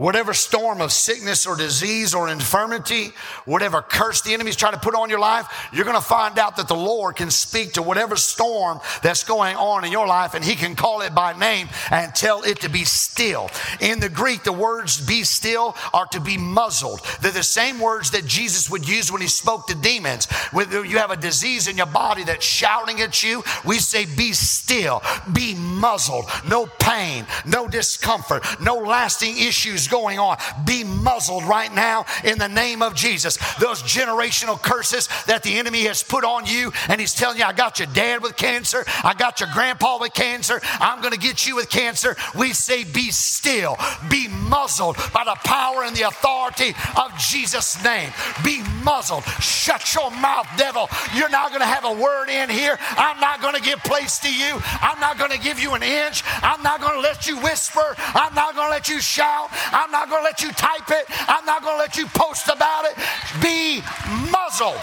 [0.00, 3.12] Whatever storm of sickness or disease or infirmity,
[3.44, 6.56] whatever curse the enemy's trying to put on your life, you're going to find out
[6.56, 10.42] that the Lord can speak to whatever storm that's going on in your life and
[10.42, 13.50] he can call it by name and tell it to be still.
[13.82, 17.02] In the Greek, the words be still are to be muzzled.
[17.20, 20.30] They're the same words that Jesus would use when he spoke to demons.
[20.50, 24.32] When you have a disease in your body that's shouting at you, we say be
[24.32, 25.02] still,
[25.34, 26.24] be muzzled.
[26.48, 32.48] No pain, no discomfort, no lasting issues going on be muzzled right now in the
[32.48, 33.36] name of Jesus.
[33.58, 37.52] Those generational curses that the enemy has put on you, and he's telling you, I
[37.52, 41.46] got your dad with cancer, I got your grandpa with cancer, I'm going to get
[41.46, 42.16] you with cancer.
[42.38, 43.76] We say, Be still,
[44.08, 48.10] be muzzled by the power and the authority of Jesus' name.
[48.44, 49.24] Be muzzled.
[49.40, 50.88] Shut your mouth, devil.
[51.14, 52.78] You're not going to have a word in here.
[52.96, 54.60] I'm not going to give place to you.
[54.80, 56.22] I'm not going to give you an inch.
[56.42, 57.94] I'm not going to let you whisper.
[57.98, 59.50] I'm not going to let you shout.
[59.72, 61.06] I'm not going to let you type it.
[61.28, 62.96] I'm not going to let you post about it.
[63.42, 63.82] Be
[64.30, 64.80] muzzled.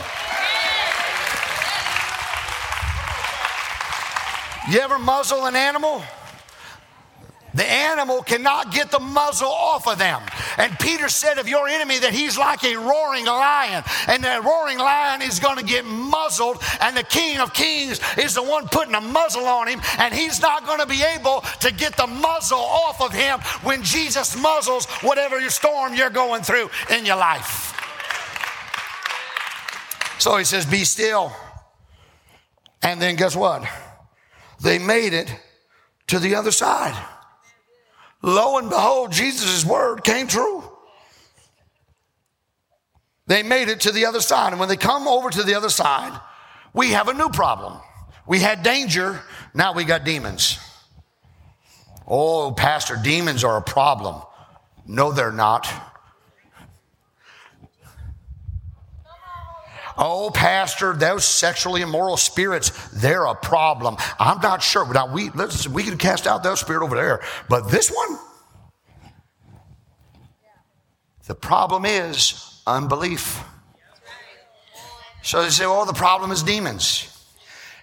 [4.69, 6.03] You ever muzzle an animal?
[7.57, 10.21] The animal cannot get the muzzle off of them.
[10.57, 14.77] And Peter said of your enemy that he's like a roaring lion, and that roaring
[14.77, 18.93] lion is going to get muzzled, and the King of Kings is the one putting
[18.93, 22.59] a muzzle on him, and he's not going to be able to get the muzzle
[22.59, 27.73] off of him when Jesus muzzles whatever your storm you're going through in your life.
[30.19, 31.33] So he says, Be still.
[32.83, 33.67] And then guess what?
[34.61, 35.35] They made it
[36.05, 36.95] to the other side.
[38.21, 40.63] Lo and behold, Jesus' word came true.
[43.27, 44.53] They made it to the other side.
[44.53, 46.19] And when they come over to the other side,
[46.73, 47.79] we have a new problem.
[48.25, 49.21] We had danger,
[49.53, 50.59] now we got demons.
[52.07, 54.21] Oh, Pastor, demons are a problem.
[54.85, 55.67] No, they're not.
[59.97, 63.97] Oh, Pastor, those sexually immoral spirits, they're a problem.
[64.19, 64.91] I'm not sure.
[64.93, 67.21] Now, we, let's, we can cast out that spirit over there.
[67.49, 68.19] But this one,
[71.25, 73.43] the problem is unbelief.
[75.23, 77.13] So they say, oh, the problem is demons.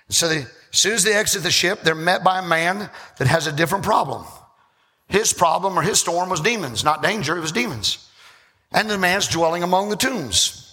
[0.09, 0.49] So they, as
[0.79, 3.85] soon as they exit the ship, they're met by a man that has a different
[3.85, 4.25] problem.
[5.09, 8.09] His problem or his storm was demons, not danger, it was demons.
[8.73, 10.64] And the man's dwelling among the tombs.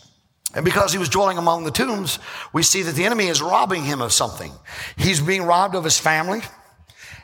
[0.54, 2.20] And because he was dwelling among the tombs,
[2.52, 4.52] we see that the enemy is robbing him of something.
[4.98, 6.42] He's being robbed of his family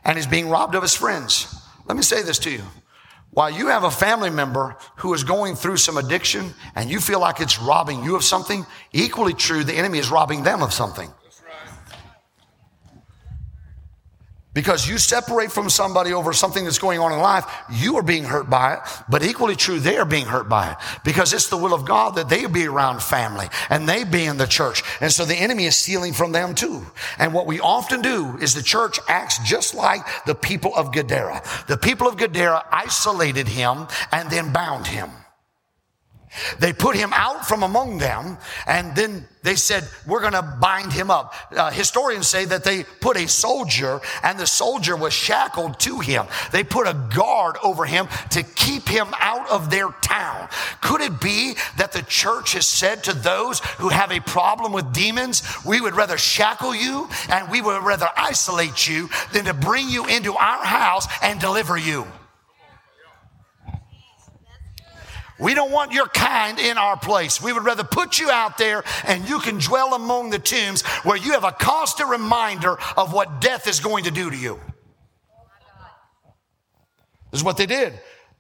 [0.05, 1.53] and he's being robbed of his friends.
[1.85, 2.61] Let me say this to you.
[3.31, 7.19] While you have a family member who is going through some addiction and you feel
[7.19, 11.09] like it's robbing you of something, equally true, the enemy is robbing them of something.
[14.57, 18.23] Because you separate from somebody over something that's going on in life, you are being
[18.23, 20.77] hurt by it, but equally true, they are being hurt by it.
[21.03, 24.37] Because it's the will of God that they be around family and they be in
[24.37, 24.81] the church.
[24.99, 26.83] And so the enemy is stealing from them too.
[27.19, 31.43] And what we often do is the church acts just like the people of Gadara.
[31.67, 35.11] The people of Gadara isolated him and then bound him.
[36.59, 40.91] They put him out from among them and then they said, We're going to bind
[40.91, 41.33] him up.
[41.55, 46.25] Uh, historians say that they put a soldier and the soldier was shackled to him.
[46.51, 50.49] They put a guard over him to keep him out of their town.
[50.81, 54.91] Could it be that the church has said to those who have a problem with
[54.93, 59.87] demons, We would rather shackle you and we would rather isolate you than to bring
[59.89, 62.05] you into our house and deliver you?
[65.39, 67.41] We don't want your kind in our place.
[67.41, 71.17] We would rather put you out there and you can dwell among the tombs where
[71.17, 74.59] you have a constant reminder of what death is going to do to you.
[77.31, 77.93] This is what they did.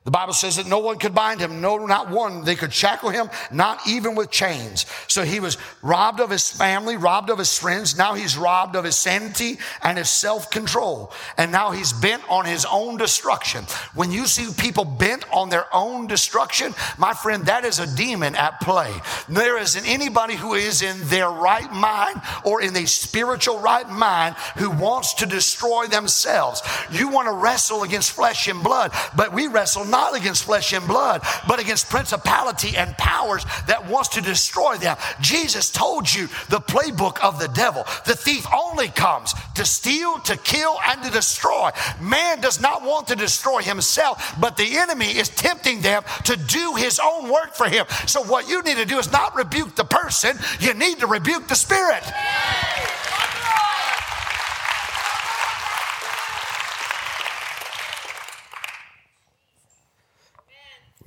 [0.07, 2.45] The Bible says that no one could bind him, no, not one.
[2.45, 4.85] They could shackle him, not even with chains.
[5.09, 7.97] So he was robbed of his family, robbed of his friends.
[7.97, 11.11] Now he's robbed of his sanity and his self control.
[11.37, 13.65] And now he's bent on his own destruction.
[13.95, 18.33] When you see people bent on their own destruction, my friend, that is a demon
[18.37, 18.93] at play.
[19.27, 24.37] There isn't anybody who is in their right mind or in a spiritual right mind
[24.55, 26.61] who wants to destroy themselves.
[26.93, 30.73] You want to wrestle against flesh and blood, but we wrestle not not against flesh
[30.73, 34.95] and blood, but against principality and powers that wants to destroy them.
[35.21, 37.83] Jesus told you the playbook of the devil.
[38.05, 41.71] The thief only comes to steal, to kill, and to destroy.
[41.99, 46.75] Man does not want to destroy himself, but the enemy is tempting them to do
[46.75, 47.87] his own work for him.
[48.05, 51.47] So what you need to do is not rebuke the person, you need to rebuke
[51.47, 52.03] the spirit.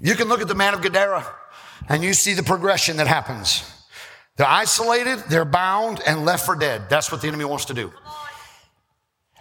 [0.03, 1.27] You can look at the man of Gadara
[1.89, 3.65] and you see the progression that happens.
[4.37, 6.89] They're isolated, they're bound, and left for dead.
[6.89, 7.93] That's what the enemy wants to do.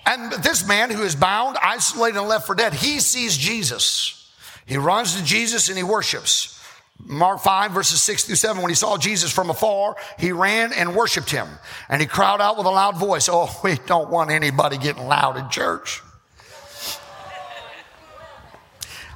[0.06, 4.34] And this man who is bound, isolated, and left for dead, he sees Jesus.
[4.66, 6.60] He runs to Jesus and he worships.
[7.06, 10.96] Mark 5, verses 6 through 7, when he saw Jesus from afar, he ran and
[10.96, 11.48] worshiped him.
[11.88, 15.38] And he cried out with a loud voice, Oh, we don't want anybody getting loud
[15.38, 16.02] in church.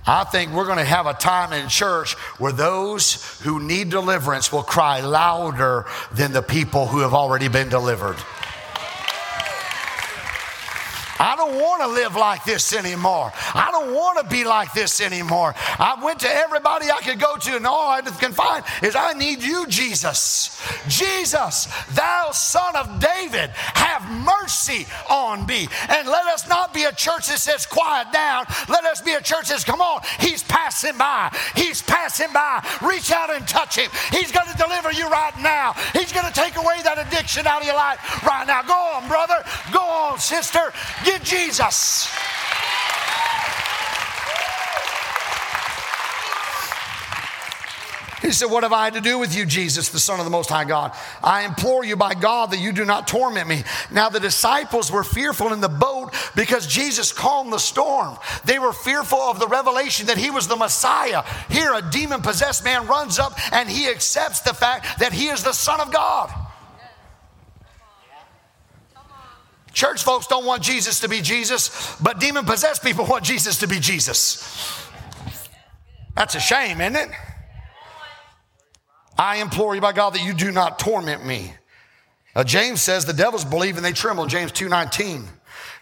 [0.06, 4.52] I think we're going to have a time in church where those who need deliverance
[4.52, 8.18] will cry louder than the people who have already been delivered.
[11.24, 13.32] I don't want to live like this anymore.
[13.56, 15.56] I don't want to be like this anymore.
[15.58, 19.14] I went to everybody I could go to, and all I can find is I
[19.14, 20.62] need you, Jesus.
[20.90, 25.70] Jesus, thou son of David, have mercy on me.
[25.88, 28.46] And let us not be a church that says, quiet down.
[28.68, 31.34] Let us be a church that says, come on, he's passing by.
[31.56, 32.68] He's passing by.
[32.82, 33.90] Reach out and touch him.
[34.12, 35.74] He's going to deliver you right now.
[35.94, 38.62] He's going to take away that addiction out of your life right now.
[38.64, 39.43] Go on, brother.
[40.24, 40.74] Sister.
[41.04, 42.10] Get Jesus.
[48.22, 50.50] He said, What have I to do with you, Jesus, the Son of the Most
[50.50, 50.96] High God?
[51.22, 53.64] I implore you by God that you do not torment me.
[53.92, 58.18] Now, the disciples were fearful in the boat because Jesus calmed the storm.
[58.46, 61.24] They were fearful of the revelation that he was the Messiah.
[61.50, 65.44] Here, a demon possessed man runs up and he accepts the fact that he is
[65.44, 66.34] the Son of God.
[69.74, 73.68] Church folks don't want Jesus to be Jesus, but demon possessed people want Jesus to
[73.68, 74.88] be Jesus.
[76.16, 77.10] That's a shame, isn't it?
[79.18, 81.54] I implore you by God that you do not torment me.
[82.36, 84.26] Uh, James says the devils believe and they tremble.
[84.26, 85.28] James 2:19.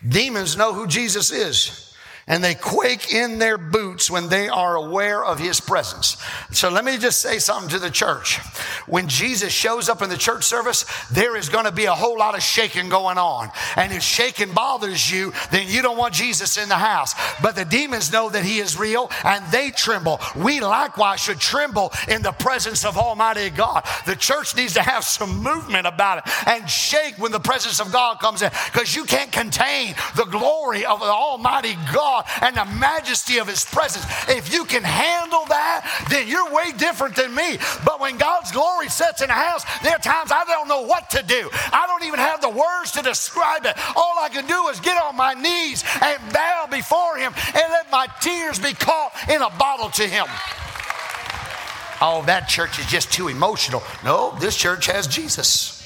[0.08, 1.91] Demons know who Jesus is
[2.32, 6.16] and they quake in their boots when they are aware of his presence.
[6.52, 8.38] So let me just say something to the church.
[8.88, 12.18] When Jesus shows up in the church service, there is going to be a whole
[12.18, 13.52] lot of shaking going on.
[13.76, 17.16] And if shaking bothers you, then you don't want Jesus in the house.
[17.42, 20.22] But the demons know that he is real and they tremble.
[20.34, 23.86] We likewise should tremble in the presence of Almighty God.
[24.06, 27.92] The church needs to have some movement about it and shake when the presence of
[27.92, 32.56] God comes in because you can't contain the glory of the Almighty God God and
[32.56, 34.06] the majesty of His presence.
[34.28, 37.58] If you can handle that, then you're way different than me.
[37.86, 41.10] But when God's glory sets in a house, there are times I don't know what
[41.12, 41.50] to do.
[41.72, 43.78] I don't even have the words to describe it.
[43.96, 47.92] All I can do is get on my knees and bow before Him and let
[47.92, 50.26] my tears be caught in a bottle to Him.
[52.04, 53.84] Oh, that church is just too emotional.
[54.04, 55.78] No, this church has Jesus.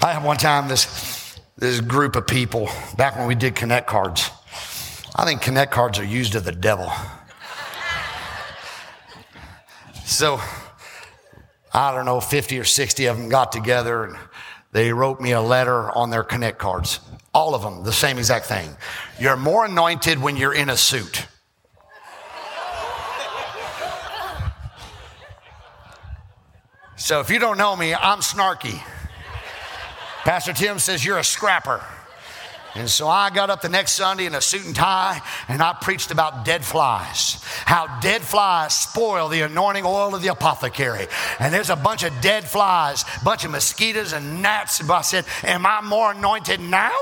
[0.00, 1.17] I have one time this,
[1.58, 4.30] this group of people back when we did Connect cards.
[5.16, 6.90] I think Connect cards are used of the devil.
[10.04, 10.40] So,
[11.74, 14.16] I don't know, 50 or 60 of them got together and
[14.70, 17.00] they wrote me a letter on their Connect cards.
[17.34, 18.70] All of them, the same exact thing.
[19.18, 21.26] You're more anointed when you're in a suit.
[26.96, 28.80] So if you don't know me, I'm snarky.
[30.28, 31.82] Pastor Tim says you're a scrapper.
[32.74, 35.74] And so I got up the next Sunday in a suit and tie and I
[35.80, 37.42] preached about dead flies.
[37.64, 41.06] How dead flies spoil the anointing oil of the apothecary.
[41.40, 44.80] And there's a bunch of dead flies, a bunch of mosquitoes and gnats.
[44.80, 46.92] And I said, Am I more anointed now?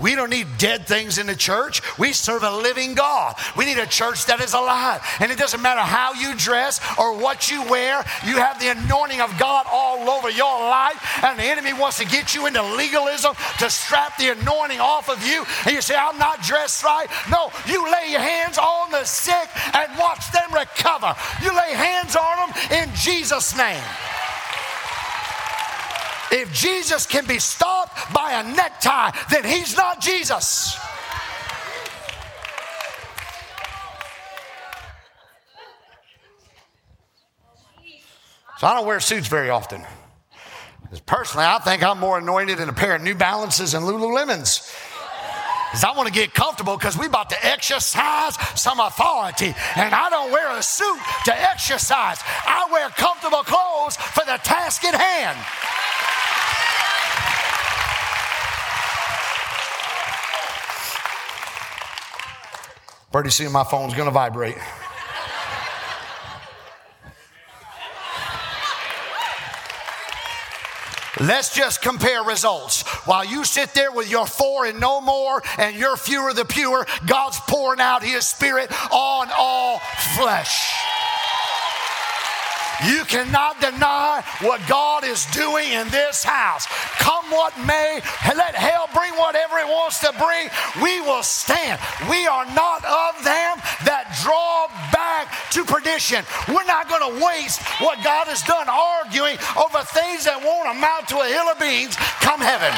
[0.00, 1.82] We don't need dead things in the church.
[1.98, 3.36] We serve a living God.
[3.56, 5.02] We need a church that is alive.
[5.20, 9.20] And it doesn't matter how you dress or what you wear, you have the anointing
[9.20, 10.98] of God all over your life.
[11.22, 15.24] And the enemy wants to get you into legalism to strap the anointing off of
[15.26, 15.44] you.
[15.66, 17.08] And you say, I'm not dressed right.
[17.30, 21.14] No, you lay your hands on the sick and watch them recover.
[21.42, 23.82] You lay hands on them in Jesus' name.
[26.32, 30.78] If Jesus can be stopped by a necktie, then he's not Jesus.
[38.58, 39.82] So I don't wear suits very often.
[41.06, 44.70] Personally, I think I'm more anointed in a pair of New Balances and Lululemons.
[45.70, 49.54] Because I want to get comfortable because we're about to exercise some authority.
[49.76, 52.18] And I don't wear a suit to exercise.
[52.44, 55.38] I wear comfortable clothes for the task at hand.
[63.12, 64.56] Pretty soon my phone's going to vibrate.
[71.20, 72.82] Let's just compare results.
[73.06, 76.86] While you sit there with your four and no more, and you're fewer the pure,
[77.06, 79.80] God's pouring out His Spirit on all
[80.16, 80.72] flesh.
[82.86, 86.66] You cannot deny what God is doing in this house.
[86.98, 88.00] Come what may,
[88.34, 90.48] let hell bring whatever it wants to bring.
[90.82, 91.80] We will stand.
[92.08, 96.24] We are not of them that draw back to perdition.
[96.48, 101.08] We're not going to waste what God has done arguing over things that won't amount
[101.08, 102.72] to a hill of beans come heaven.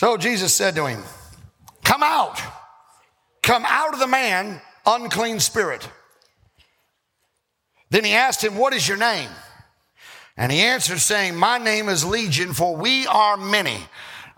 [0.00, 1.02] So Jesus said to him,
[1.84, 2.40] Come out,
[3.42, 5.86] come out of the man, unclean spirit.
[7.90, 9.28] Then he asked him, What is your name?
[10.38, 13.76] And he answered, saying, My name is Legion, for we are many.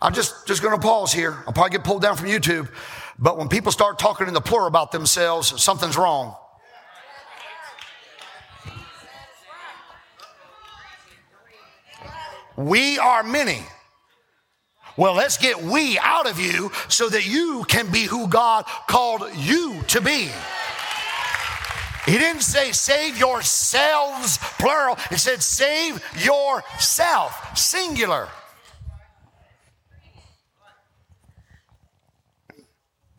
[0.00, 1.44] I'm just, just going to pause here.
[1.46, 2.68] I'll probably get pulled down from YouTube.
[3.16, 6.34] But when people start talking in the plural about themselves, something's wrong.
[12.56, 13.60] We are many.
[14.96, 19.22] Well, let's get we out of you so that you can be who God called
[19.36, 20.28] you to be.
[22.04, 24.96] He didn't say save yourselves, plural.
[25.08, 28.28] He said save yourself, singular.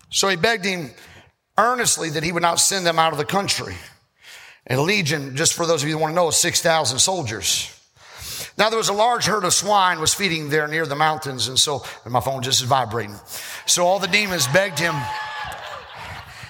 [0.09, 0.91] So he begged him
[1.57, 3.75] earnestly that he would not send them out of the country.
[4.67, 7.72] And Legion, just for those of you who want to know, is 6,000 soldiers.
[8.57, 11.57] Now there was a large herd of swine was feeding there near the mountains, and
[11.57, 13.15] so and my phone just is vibrating.
[13.65, 14.95] So all the demons begged him.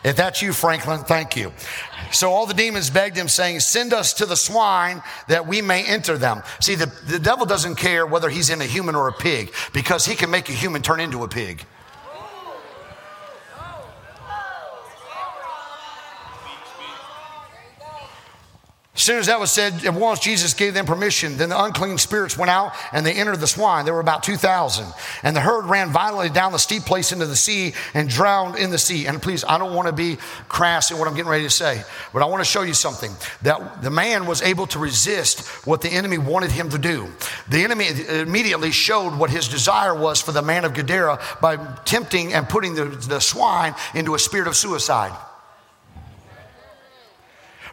[0.03, 1.53] If that's you, Franklin, thank you.
[2.11, 5.85] So all the demons begged him, saying, Send us to the swine that we may
[5.85, 6.43] enter them.
[6.59, 10.05] See, the, the devil doesn't care whether he's in a human or a pig because
[10.05, 11.65] he can make a human turn into a pig.
[18.95, 21.97] As soon as that was said, at once Jesus gave them permission, then the unclean
[21.97, 23.85] spirits went out and they entered the swine.
[23.85, 24.85] There were about 2,000.
[25.23, 28.69] And the herd ran violently down the steep place into the sea and drowned in
[28.69, 29.07] the sea.
[29.07, 30.17] And please, I don't want to be
[30.47, 31.81] crass in what I'm getting ready to say,
[32.13, 35.81] but I want to show you something that the man was able to resist what
[35.81, 37.07] the enemy wanted him to do.
[37.49, 42.31] The enemy immediately showed what his desire was for the man of Gadara by tempting
[42.31, 45.17] and putting the, the swine into a spirit of suicide.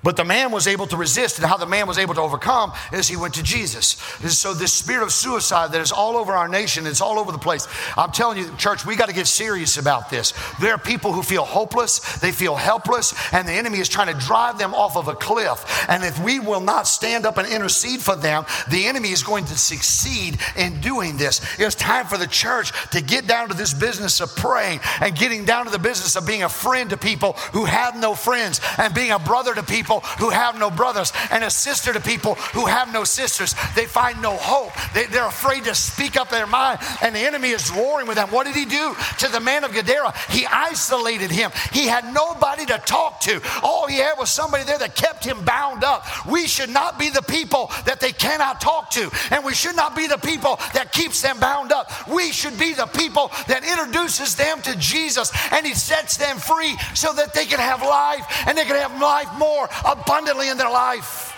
[0.03, 2.73] But the man was able to resist, and how the man was able to overcome
[2.93, 4.01] is he went to Jesus.
[4.23, 7.33] And so, this spirit of suicide that is all over our nation, it's all over
[7.33, 7.69] the place.
[7.97, 10.33] I'm telling you, church, we got to get serious about this.
[10.61, 14.27] There are people who feel hopeless, they feel helpless, and the enemy is trying to
[14.27, 15.87] drive them off of a cliff.
[15.89, 19.45] And if we will not stand up and intercede for them, the enemy is going
[19.47, 21.41] to succeed in doing this.
[21.59, 25.45] It's time for the church to get down to this business of praying and getting
[25.45, 28.95] down to the business of being a friend to people who have no friends and
[28.95, 32.35] being a brother to people people who have no brothers and a sister to people
[32.55, 33.55] who have no sisters.
[33.75, 34.73] They find no hope.
[34.95, 38.29] They, are afraid to speak up their mind, and the enemy is warring with them.
[38.31, 40.15] What did he do to the man of Gadara?
[40.31, 41.51] He isolated him.
[41.73, 43.41] He had nobody to talk to.
[43.63, 46.07] All he had was somebody there that kept him bound up.
[46.27, 49.97] We should not be the people that they cannot talk to, and we should not
[49.97, 51.91] be the people that keeps them bound up.
[52.09, 56.77] We should be the people that introduces them to Jesus and he sets them free
[56.95, 60.71] so that they can have life and they can have life more abundantly in their
[60.71, 61.37] life.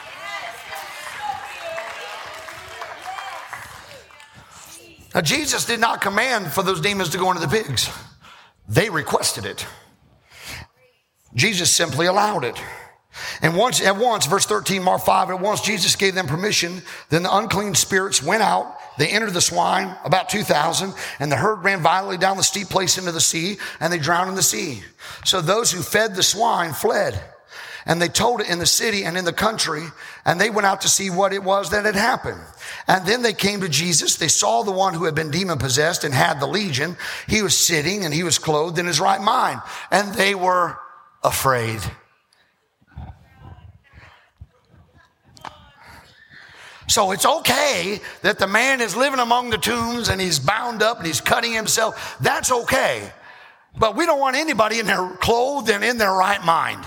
[5.15, 7.91] Now, Jesus did not command for those demons to go into the pigs,
[8.69, 9.67] they requested it.
[11.35, 12.61] Jesus simply allowed it.
[13.43, 16.83] And once, at once, verse 13, Mark 5, at once Jesus gave them permission.
[17.11, 18.75] Then the unclean spirits went out.
[18.99, 22.99] They entered the swine, about 2,000, and the herd ran violently down the steep place
[22.99, 24.83] into the sea, and they drowned in the sea.
[25.25, 27.21] So those who fed the swine fled.
[27.85, 29.83] And they told it in the city and in the country,
[30.25, 32.41] and they went out to see what it was that had happened.
[32.87, 34.17] And then they came to Jesus.
[34.17, 36.97] They saw the one who had been demon possessed and had the legion.
[37.27, 39.61] He was sitting and he was clothed in his right mind,
[39.91, 40.79] and they were
[41.25, 41.81] afraid.
[46.89, 50.99] So it's okay that the man is living among the tombs and he's bound up
[50.99, 52.19] and he's cutting himself.
[52.21, 53.11] That's okay.
[53.79, 56.85] But we don't want anybody in there clothed and in their right mind.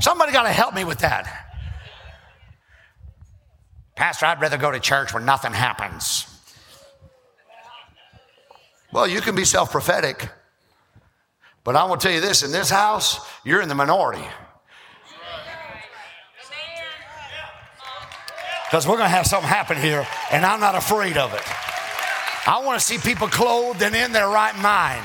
[0.00, 1.44] Somebody got to help me with that.
[3.94, 6.26] Pastor, I'd rather go to church where nothing happens.
[8.92, 10.28] Well, you can be self prophetic,
[11.64, 14.24] but I will tell you this in this house, you're in the minority.
[18.66, 21.42] Because we're going to have something happen here, and I'm not afraid of it.
[22.46, 25.04] I want to see people clothed and in their right mind.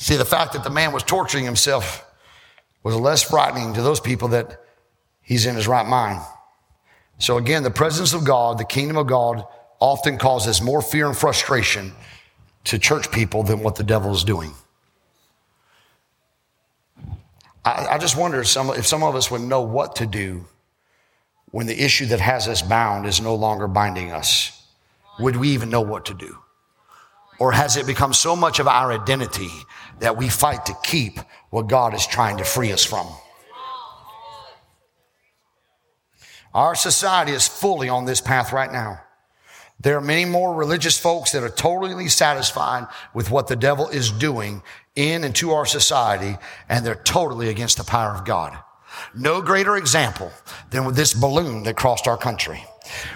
[0.00, 2.06] See, the fact that the man was torturing himself
[2.82, 4.58] was less frightening to those people that
[5.20, 6.22] he's in his right mind.
[7.18, 9.44] So again, the presence of God, the kingdom of God,
[9.78, 11.92] often causes more fear and frustration
[12.64, 14.54] to church people than what the devil is doing.
[17.62, 20.46] I, I just wonder if some, if some of us would know what to do
[21.50, 24.66] when the issue that has us bound is no longer binding us.
[25.18, 26.38] Would we even know what to do?
[27.38, 29.50] Or has it become so much of our identity
[30.00, 31.20] that we fight to keep
[31.50, 33.06] what God is trying to free us from?
[36.52, 39.00] Our society is fully on this path right now.
[39.78, 44.10] There are many more religious folks that are totally satisfied with what the devil is
[44.10, 44.62] doing
[44.94, 46.36] in and to our society,
[46.68, 48.58] and they're totally against the power of God.
[49.14, 50.32] No greater example
[50.70, 52.62] than with this balloon that crossed our country.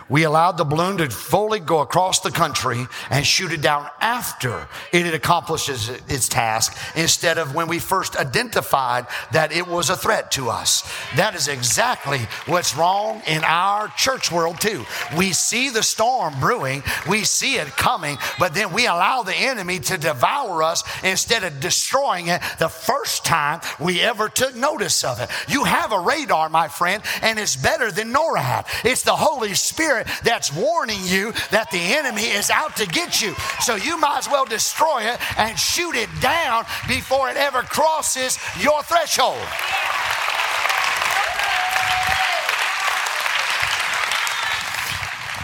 [0.08, 4.68] We allowed the balloon to fully go across the country and shoot it down after
[4.92, 9.96] it had accomplished its task instead of when we first identified that it was a
[9.96, 10.82] threat to us.
[11.16, 14.84] That is exactly what's wrong in our church world, too.
[15.16, 19.80] We see the storm brewing, we see it coming, but then we allow the enemy
[19.80, 25.20] to devour us instead of destroying it the first time we ever took notice of
[25.20, 25.30] it.
[25.48, 28.66] You have a radar, my friend, and it's better than NORAD.
[28.84, 33.34] It's the Holy Spirit that's warning you that the enemy is out to get you.
[33.60, 38.38] So you might as well destroy it and shoot it down before it ever crosses
[38.60, 39.42] your threshold.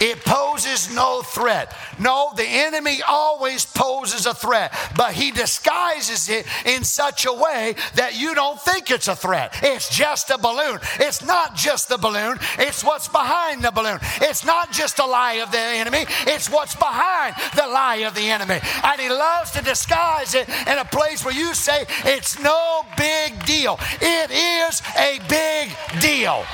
[0.01, 1.77] It poses no threat.
[1.99, 7.75] No, the enemy always poses a threat, but he disguises it in such a way
[7.95, 9.55] that you don't think it's a threat.
[9.63, 10.79] It's just a balloon.
[10.99, 13.99] It's not just the balloon, it's what's behind the balloon.
[14.23, 18.31] It's not just a lie of the enemy, it's what's behind the lie of the
[18.31, 18.61] enemy.
[18.83, 23.45] And he loves to disguise it in a place where you say it's no big
[23.45, 23.79] deal.
[24.01, 26.45] It is a big deal.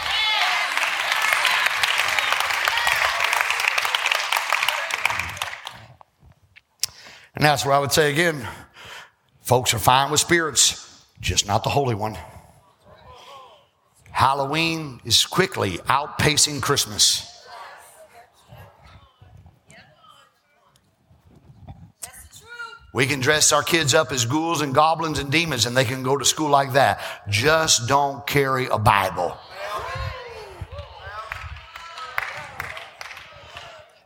[7.36, 8.46] And that's where I would say again
[9.42, 12.16] folks are fine with spirits, just not the Holy One.
[14.10, 17.32] Halloween is quickly outpacing Christmas.
[22.94, 26.02] We can dress our kids up as ghouls and goblins and demons and they can
[26.02, 26.98] go to school like that.
[27.28, 29.36] Just don't carry a Bible.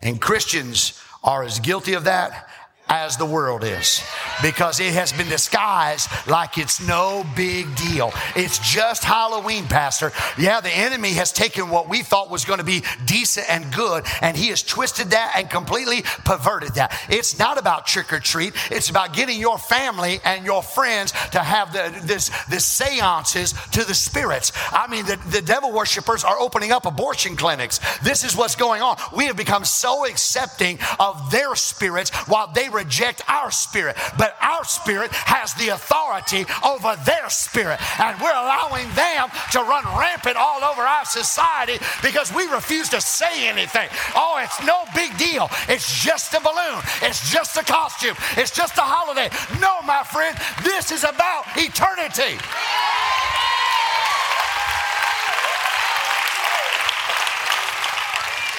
[0.03, 2.50] And Christians are as guilty of that
[2.91, 4.03] as the world is
[4.43, 8.13] because it has been disguised like it's no big deal.
[8.35, 10.13] It's just Halloween, Pastor.
[10.37, 14.05] Yeah, the enemy has taken what we thought was going to be decent and good
[14.21, 16.93] and he has twisted that and completely perverted that.
[17.09, 18.55] It's not about trick or treat.
[18.71, 23.85] It's about getting your family and your friends to have the, this, this seances to
[23.85, 24.53] the spirits.
[24.73, 27.79] I mean, the, the devil worshippers are opening up abortion clinics.
[28.03, 28.97] This is what's going on.
[29.15, 33.97] We have become so accepting of their spirits while they reject our spirit.
[34.17, 37.79] But our spirit has the authority over their spirit.
[38.01, 43.01] And we're allowing them to run rampant all over our society because we refuse to
[43.01, 43.89] say anything.
[44.15, 45.51] Oh, it's no big deal.
[45.69, 46.81] It's just a balloon.
[47.03, 48.17] It's just a costume.
[48.37, 49.29] It's just a holiday.
[49.61, 52.41] No, my friend, this is about eternity.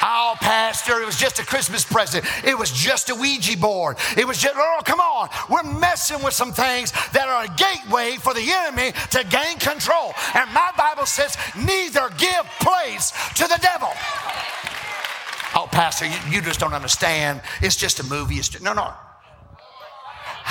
[0.03, 2.25] Oh, Pastor, it was just a Christmas present.
[2.43, 3.97] It was just a Ouija board.
[4.17, 5.29] It was just, oh, come on.
[5.49, 10.13] We're messing with some things that are a gateway for the enemy to gain control.
[10.33, 13.89] And my Bible says, neither give place to the devil.
[15.53, 17.41] Oh, Pastor, you, you just don't understand.
[17.61, 18.35] It's just a movie.
[18.35, 18.93] It's just, no, no.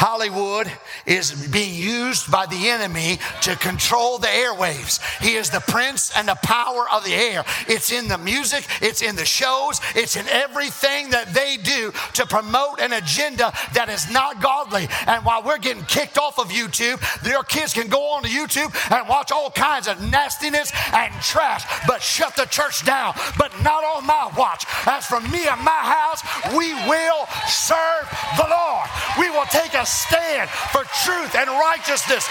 [0.01, 0.73] Hollywood
[1.05, 4.99] is being used by the enemy to control the airwaves.
[5.21, 7.45] He is the prince and the power of the air.
[7.69, 12.25] It's in the music, it's in the shows, it's in everything that they do to
[12.25, 14.89] promote an agenda that is not godly.
[15.07, 18.73] And while we're getting kicked off of YouTube, their kids can go on to YouTube
[18.91, 23.13] and watch all kinds of nastiness and trash, but shut the church down.
[23.37, 24.65] But not on my watch.
[24.87, 26.25] As for me and my house,
[26.57, 28.89] we will serve the Lord.
[29.19, 32.29] We will take a stand for truth and righteousness.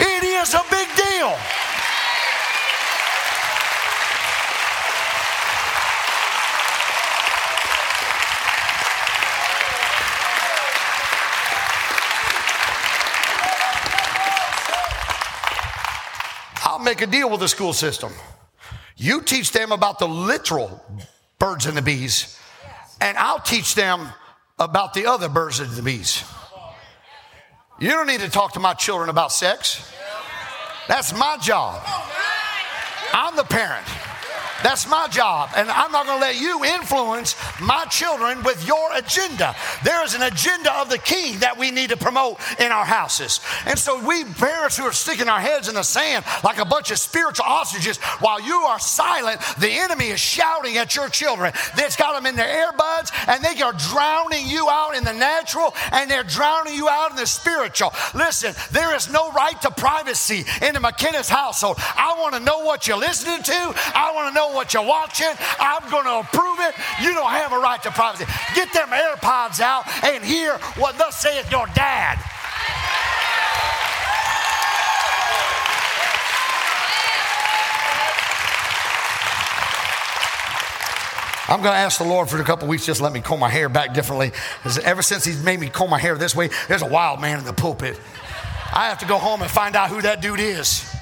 [0.00, 1.36] It is a big deal.
[16.64, 18.12] I'll make a deal with the school system.
[18.96, 20.84] You teach them about the literal
[21.40, 22.38] birds and the bees,
[23.00, 24.08] and I'll teach them
[24.58, 26.24] about the other birds and the bees.
[27.80, 29.92] You don't need to talk to my children about sex.
[30.88, 31.80] That's my job.
[33.12, 33.86] I'm the parent.
[34.62, 35.50] That's my job.
[35.56, 39.54] And I'm not going to let you influence my children with your agenda.
[39.84, 43.40] There is an agenda of the king that we need to promote in our houses.
[43.66, 46.90] And so, we parents who are sticking our heads in the sand like a bunch
[46.90, 51.52] of spiritual ostriches, while you are silent, the enemy is shouting at your children.
[51.76, 55.74] That's got them in their earbuds and they are drowning you out in the natural
[55.92, 57.92] and they're drowning you out in the spiritual.
[58.14, 61.76] Listen, there is no right to privacy in the McKinnis household.
[61.78, 63.74] I want to know what you're listening to.
[63.94, 65.32] I want to know what you're watching.
[65.58, 66.74] I'm going to approve it.
[67.02, 68.24] You don't have a right to privacy.
[68.54, 72.18] Get them AirPods out and hear what thus saith your dad.
[81.50, 83.48] I'm going to ask the Lord for a couple weeks just let me comb my
[83.48, 84.32] hair back differently.
[84.84, 87.46] Ever since He's made me comb my hair this way, there's a wild man in
[87.46, 87.98] the pulpit.
[88.70, 90.97] I have to go home and find out who that dude is.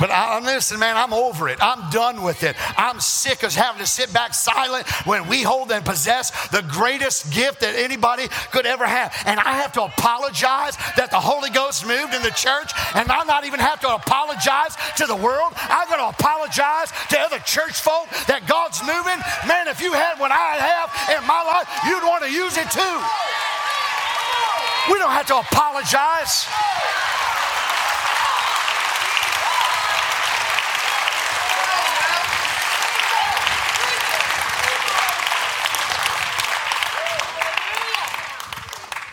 [0.00, 1.58] But I, listen, man, I'm over it.
[1.62, 2.56] I'm done with it.
[2.76, 7.32] I'm sick of having to sit back silent when we hold and possess the greatest
[7.32, 9.14] gift that anybody could ever have.
[9.24, 13.22] And I have to apologize that the Holy Ghost moved in the church, and I
[13.24, 15.52] not even have to apologize to the world.
[15.56, 19.18] I'm going to apologize to other church folk that God's moving.
[19.46, 22.66] Man, if you had what I have in my life, you'd want to use it
[22.70, 22.96] too.
[24.90, 26.50] We don't have to apologize.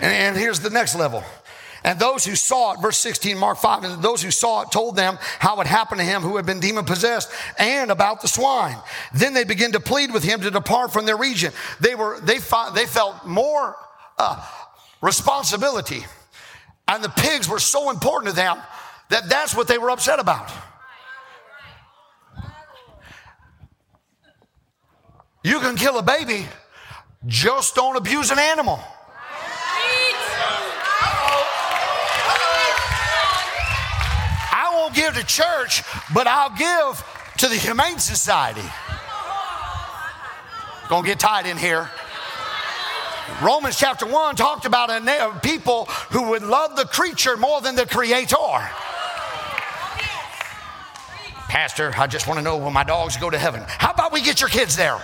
[0.02, 1.24] And, and here's the next level.
[1.84, 4.96] And those who saw it, verse 16, Mark 5, and those who saw it told
[4.96, 8.78] them how it happened to him who had been demon possessed and about the swine.
[9.14, 11.52] Then they began to plead with him to depart from their region.
[11.80, 12.38] They were, they,
[12.76, 13.76] they felt more
[14.20, 14.46] uh,
[15.02, 16.06] responsibility.
[16.88, 18.58] And the pigs were so important to them
[19.10, 20.52] that that's what they were upset about.
[25.44, 26.46] You can kill a baby,
[27.26, 28.80] just don't abuse an animal.
[34.92, 35.84] Won't give to church,
[36.14, 37.04] but I'll give
[37.38, 38.64] to the Humane Society.
[40.90, 41.90] Gonna get tight in here.
[43.42, 47.86] Romans chapter 1 talked about a people who would love the creature more than the
[47.86, 48.36] creator.
[51.48, 53.64] Pastor, I just want to know will my dogs go to heaven?
[53.68, 55.02] How about we get your kids there?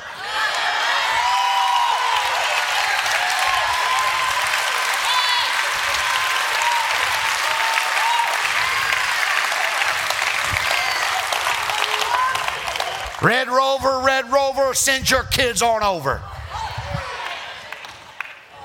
[13.22, 16.22] Red Rover, Red Rover, send your kids on over.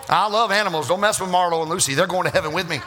[0.08, 0.88] I love animals.
[0.88, 1.94] Don't mess with Marlo and Lucy.
[1.94, 2.80] They're going to heaven with me.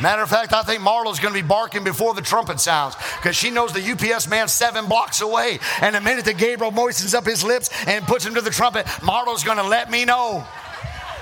[0.00, 3.34] Matter of fact, I think Marlo's going to be barking before the trumpet sounds because
[3.34, 5.58] she knows the UPS man's seven blocks away.
[5.80, 8.86] And the minute that Gabriel moistens up his lips and puts him to the trumpet,
[9.00, 10.46] Marlo's going to let me know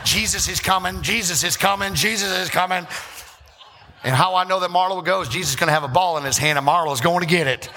[0.05, 2.87] Jesus is coming, Jesus is coming, Jesus is coming.
[4.05, 6.25] And how I know that Marlo goes, Jesus is going to have a ball in
[6.25, 7.71] his hand and Marlo's going to get it.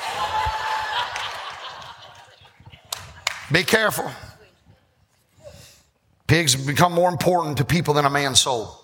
[3.51, 4.09] Be careful.
[6.27, 8.75] Pigs become more important to people than a man's soul.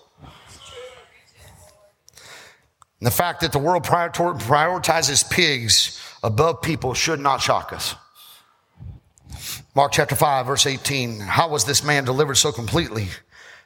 [2.98, 7.94] And the fact that the world prioritizes pigs above people should not shock us.
[9.76, 11.20] Mark chapter 5, verse 18.
[11.20, 13.08] How was this man delivered so completely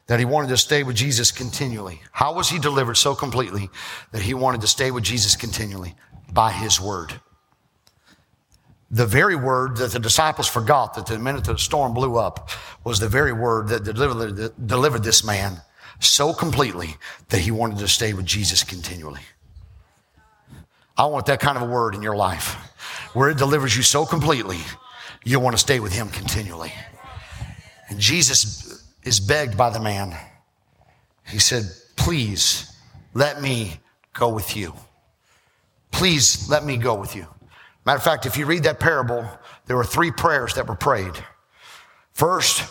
[0.08, 2.02] that he wanted to stay with Jesus continually?
[2.12, 3.70] How was he delivered so completely
[4.12, 5.94] that he wanted to stay with Jesus continually?
[6.32, 7.20] By his word
[8.90, 12.50] the very word that the disciples forgot that the minute the storm blew up
[12.84, 15.60] was the very word that delivered, delivered this man
[16.00, 16.96] so completely
[17.28, 19.20] that he wanted to stay with Jesus continually.
[20.96, 22.54] I want that kind of a word in your life
[23.12, 24.58] where it delivers you so completely,
[25.24, 26.72] you want to stay with him continually.
[27.88, 30.16] And Jesus is begged by the man.
[31.26, 31.64] He said,
[31.96, 32.76] Please
[33.14, 33.80] let me
[34.14, 34.74] go with you.
[35.90, 37.26] Please let me go with you.
[37.90, 39.28] Matter of fact, if you read that parable,
[39.66, 41.10] there were three prayers that were prayed.
[42.12, 42.70] First,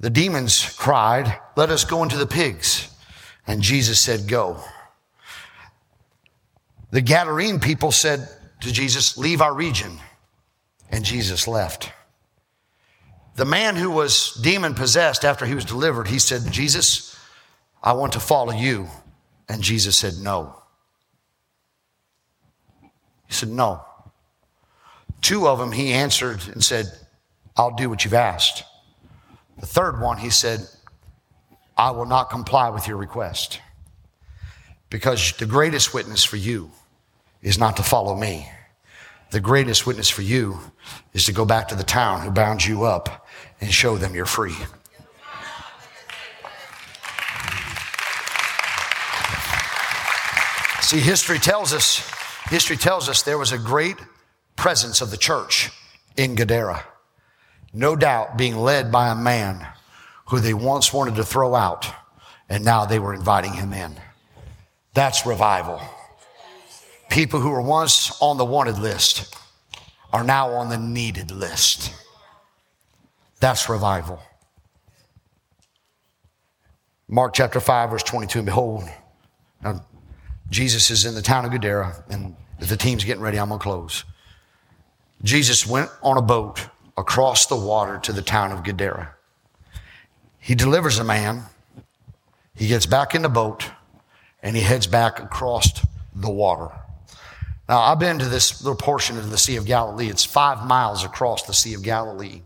[0.00, 2.88] the demons cried, Let us go into the pigs.
[3.46, 4.58] And Jesus said, Go.
[6.90, 8.30] The Gadarene people said
[8.62, 9.98] to Jesus, Leave our region.
[10.90, 11.92] And Jesus left.
[13.34, 17.14] The man who was demon possessed after he was delivered, he said, Jesus,
[17.82, 18.88] I want to follow you.
[19.50, 20.62] And Jesus said, No.
[23.26, 23.84] He said, No.
[25.22, 26.86] Two of them, he answered and said,
[27.56, 28.64] I'll do what you've asked.
[29.58, 30.60] The third one, he said,
[31.76, 33.60] I will not comply with your request.
[34.90, 36.70] Because the greatest witness for you
[37.42, 38.48] is not to follow me.
[39.30, 40.58] The greatest witness for you
[41.12, 43.26] is to go back to the town who bound you up
[43.60, 44.54] and show them you're free.
[50.82, 52.08] See, history tells us,
[52.48, 53.96] history tells us there was a great
[54.56, 55.70] presence of the church
[56.16, 56.84] in Gadara.
[57.72, 59.66] No doubt being led by a man
[60.26, 61.86] who they once wanted to throw out,
[62.48, 63.96] and now they were inviting him in.
[64.94, 65.80] That's revival.
[67.10, 69.36] People who were once on the wanted list
[70.12, 71.92] are now on the needed list.
[73.40, 74.20] That's revival.
[77.08, 78.40] Mark chapter 5, verse 22.
[78.40, 78.84] And behold,
[79.62, 79.84] now
[80.50, 83.38] Jesus is in the town of Gadara, and the team's getting ready.
[83.38, 84.04] I'm going to close.
[85.22, 89.14] Jesus went on a boat across the water to the town of Gadara.
[90.38, 91.42] He delivers a man.
[92.54, 93.70] He gets back in the boat
[94.42, 96.68] and he heads back across the water.
[97.68, 100.08] Now, I've been to this little portion of the Sea of Galilee.
[100.08, 102.42] It's five miles across the Sea of Galilee.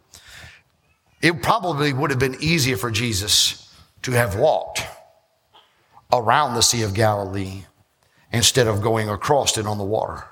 [1.21, 3.71] It probably would have been easier for Jesus
[4.03, 4.83] to have walked
[6.11, 7.64] around the Sea of Galilee
[8.33, 10.25] instead of going across it on the water.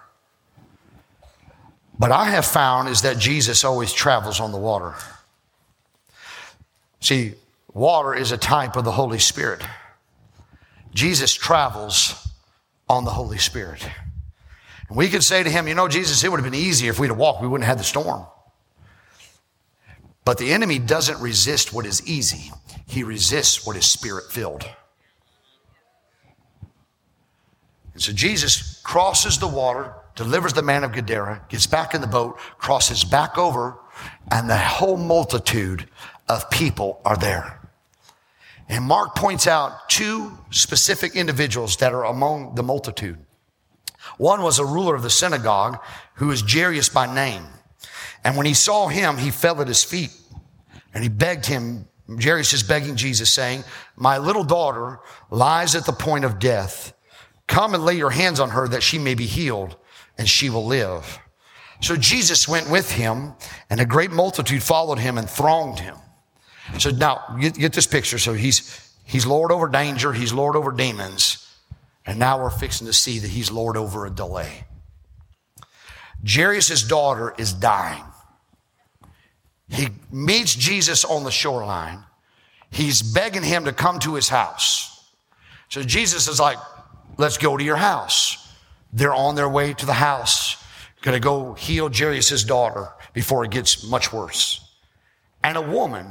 [1.98, 4.94] But I have found is that Jesus always travels on the water.
[7.00, 7.34] See,
[7.72, 9.62] water is a type of the Holy Spirit.
[10.94, 12.14] Jesus travels
[12.88, 13.86] on the Holy Spirit.
[14.88, 16.98] And we could say to him, you know, Jesus, it would have been easier if
[16.98, 18.24] we'd have walked, we wouldn't have had the storm.
[20.24, 22.52] But the enemy doesn't resist what is easy,
[22.86, 24.64] he resists what is spirit filled.
[27.94, 32.08] And so Jesus crosses the water delivers the man of Gadara, gets back in the
[32.08, 33.78] boat, crosses back over,
[34.32, 35.88] and the whole multitude
[36.28, 37.60] of people are there.
[38.68, 43.18] And Mark points out two specific individuals that are among the multitude.
[44.16, 45.78] One was a ruler of the synagogue
[46.14, 47.44] who was Jairus by name.
[48.24, 50.10] And when he saw him, he fell at his feet
[50.92, 51.86] and he begged him.
[52.20, 53.62] Jairus is begging Jesus, saying,
[53.94, 54.98] My little daughter
[55.30, 56.92] lies at the point of death.
[57.46, 59.76] Come and lay your hands on her that she may be healed
[60.18, 61.18] and she will live.
[61.80, 63.34] So Jesus went with him
[63.70, 65.96] and a great multitude followed him and thronged him.
[66.78, 68.18] So now get, get this picture.
[68.18, 70.12] So he's, he's Lord over danger.
[70.12, 71.48] He's Lord over demons.
[72.04, 74.64] And now we're fixing to see that he's Lord over a delay.
[76.26, 78.02] Jairus' daughter is dying.
[79.68, 82.02] He meets Jesus on the shoreline.
[82.70, 85.12] He's begging him to come to his house.
[85.68, 86.58] So Jesus is like,
[87.18, 88.47] let's go to your house.
[88.92, 90.56] They're on their way to the house,
[91.02, 94.76] to go heal Jairus' daughter before it gets much worse.
[95.42, 96.06] And a woman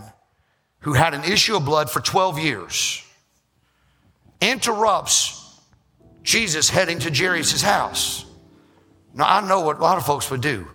[0.80, 3.04] who had an issue of blood for 12 years
[4.42, 5.60] interrupts
[6.24, 8.26] Jesus heading to Jairus' house.
[9.14, 10.68] Now, I know what a lot of folks would do.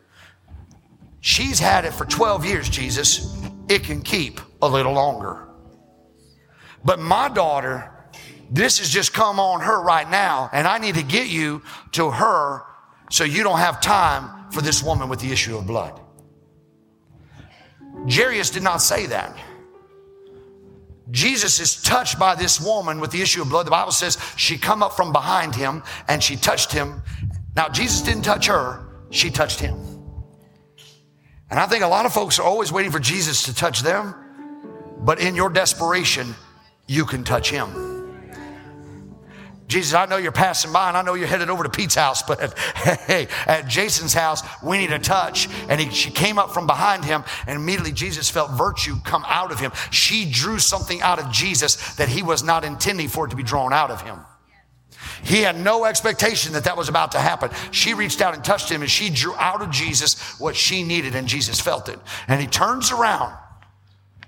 [1.21, 3.37] She's had it for 12 years, Jesus.
[3.69, 5.47] It can keep a little longer.
[6.85, 7.92] But my daughter,
[8.53, 12.11] this has just come on her right now, and I need to get you to
[12.11, 12.63] her
[13.11, 15.99] so you don't have time for this woman with the issue of blood.
[18.07, 19.35] Jairus did not say that.
[21.11, 23.67] Jesus is touched by this woman with the issue of blood.
[23.67, 27.03] The Bible says she come up from behind him and she touched him.
[27.57, 29.77] Now Jesus didn't touch her, she touched him.
[31.51, 34.15] And I think a lot of folks are always waiting for Jesus to touch them,
[35.01, 36.35] but in your desperation,
[36.87, 37.92] you can touch him.
[39.73, 42.23] Jesus, I know you're passing by and I know you're headed over to Pete's house,
[42.23, 45.49] but hey, at Jason's house, we need a touch.
[45.71, 49.51] And he, she came up from behind him and immediately Jesus felt virtue come out
[49.51, 49.73] of him.
[49.91, 53.43] She drew something out of Jesus that he was not intending for it to be
[53.43, 54.19] drawn out of him.
[55.25, 57.49] He had no expectation that that was about to happen.
[57.71, 61.15] She reached out and touched him and she drew out of Jesus what she needed
[61.15, 61.99] and Jesus felt it.
[62.29, 63.35] And he turns around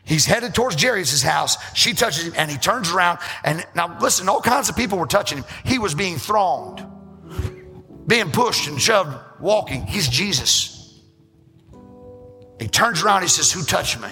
[0.04, 1.56] He's headed towards Jairus' house.
[1.74, 3.20] She touches him and he turns around.
[3.42, 5.44] And now listen, all kinds of people were touching him.
[5.64, 6.86] He was being thronged,
[8.06, 9.86] being pushed and shoved, walking.
[9.86, 11.00] He's Jesus.
[12.60, 13.22] He turns around.
[13.22, 14.08] He says, Who touched me?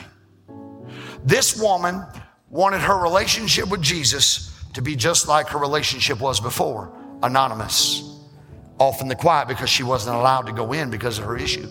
[1.24, 2.05] This woman
[2.49, 8.20] wanted her relationship with Jesus to be just like her relationship was before anonymous,
[8.78, 11.68] off in the quiet because she wasn't allowed to go in because of her issue.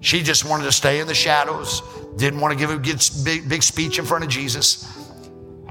[0.00, 1.82] She just wanted to stay in the shadows,
[2.16, 2.78] didn't want to give a
[3.24, 4.90] big, big speech in front of Jesus.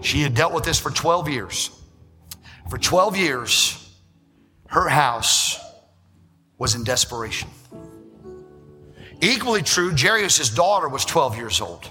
[0.02, 1.72] She had dealt with this for 12 years.
[2.70, 3.96] For 12 years,
[4.68, 5.60] her house
[6.58, 7.50] was in desperation.
[9.22, 11.90] Equally true, Jairus' daughter was 12 years old.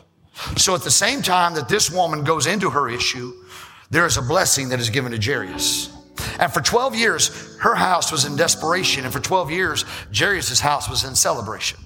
[0.57, 3.33] So at the same time that this woman goes into her issue,
[3.91, 5.93] there is a blessing that is given to Jairus.
[6.39, 9.05] And for 12 years, her house was in desperation.
[9.05, 11.84] And for 12 years, Jairus' house was in celebration.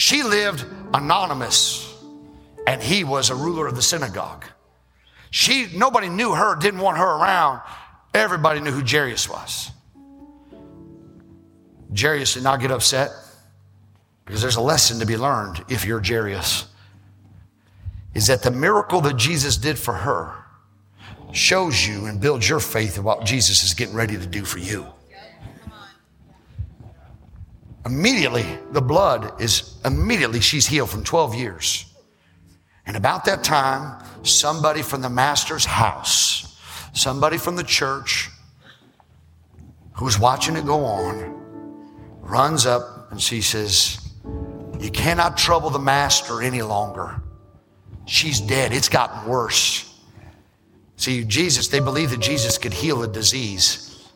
[0.00, 1.94] She lived anonymous,
[2.66, 4.46] and he was a ruler of the synagogue.
[5.30, 7.60] She, nobody knew her, didn't want her around.
[8.14, 9.70] Everybody knew who Jairus was.
[11.94, 13.10] Jairus did not get upset
[14.24, 16.66] because there's a lesson to be learned if you're Jairus.
[18.14, 20.32] Is that the miracle that Jesus did for her
[21.32, 24.60] shows you and builds your faith in what Jesus is getting ready to do for
[24.60, 24.86] you.
[27.86, 31.86] Immediately, the blood is immediately she's healed from 12 years.
[32.86, 36.58] And about that time, somebody from the master's house,
[36.92, 38.28] somebody from the church
[39.94, 41.36] who's watching it go on,
[42.20, 43.98] runs up and she says,
[44.78, 47.22] You cannot trouble the master any longer.
[48.06, 48.72] She's dead.
[48.72, 49.86] It's gotten worse.
[50.96, 54.08] See, Jesus, they believed that Jesus could heal a disease.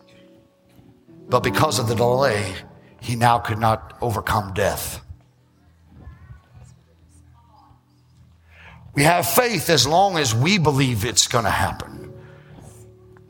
[1.28, 2.54] But because of the delay,
[3.04, 5.04] he now could not overcome death.
[8.94, 12.14] We have faith as long as we believe it's going to happen.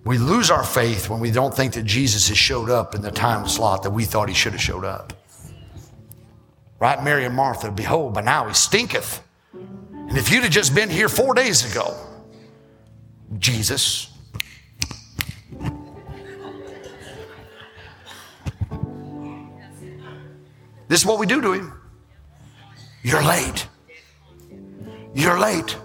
[0.05, 3.11] We lose our faith when we don't think that Jesus has showed up in the
[3.11, 5.12] time slot that we thought he should have showed up.
[6.79, 9.22] Right, Mary and Martha, behold, but now he stinketh.
[9.53, 11.97] And if you'd have just been here four days ago,
[13.39, 14.14] Jesus,
[20.95, 21.73] This is what we do to him.
[23.03, 23.67] You're late.
[25.13, 25.77] You're late.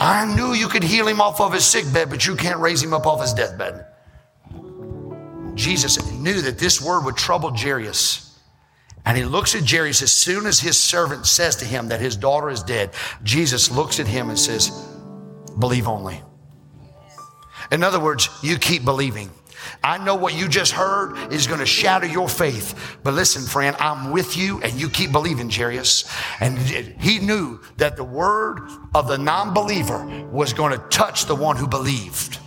[0.00, 2.82] I knew you could heal him off of his sick bed, but you can't raise
[2.82, 3.86] him up off his deathbed.
[5.54, 8.36] Jesus knew that this word would trouble Jairus.
[9.04, 12.16] And he looks at Jairus as soon as his servant says to him that his
[12.16, 12.90] daughter is dead.
[13.22, 14.70] Jesus looks at him and says,
[15.60, 16.20] Believe only.
[17.70, 19.30] In other words, you keep believing.
[19.82, 22.98] I know what you just heard is going to shatter your faith.
[23.02, 26.04] But listen, friend, I'm with you and you keep believing, Jairus.
[26.40, 31.36] And he knew that the word of the non believer was going to touch the
[31.36, 32.38] one who believed.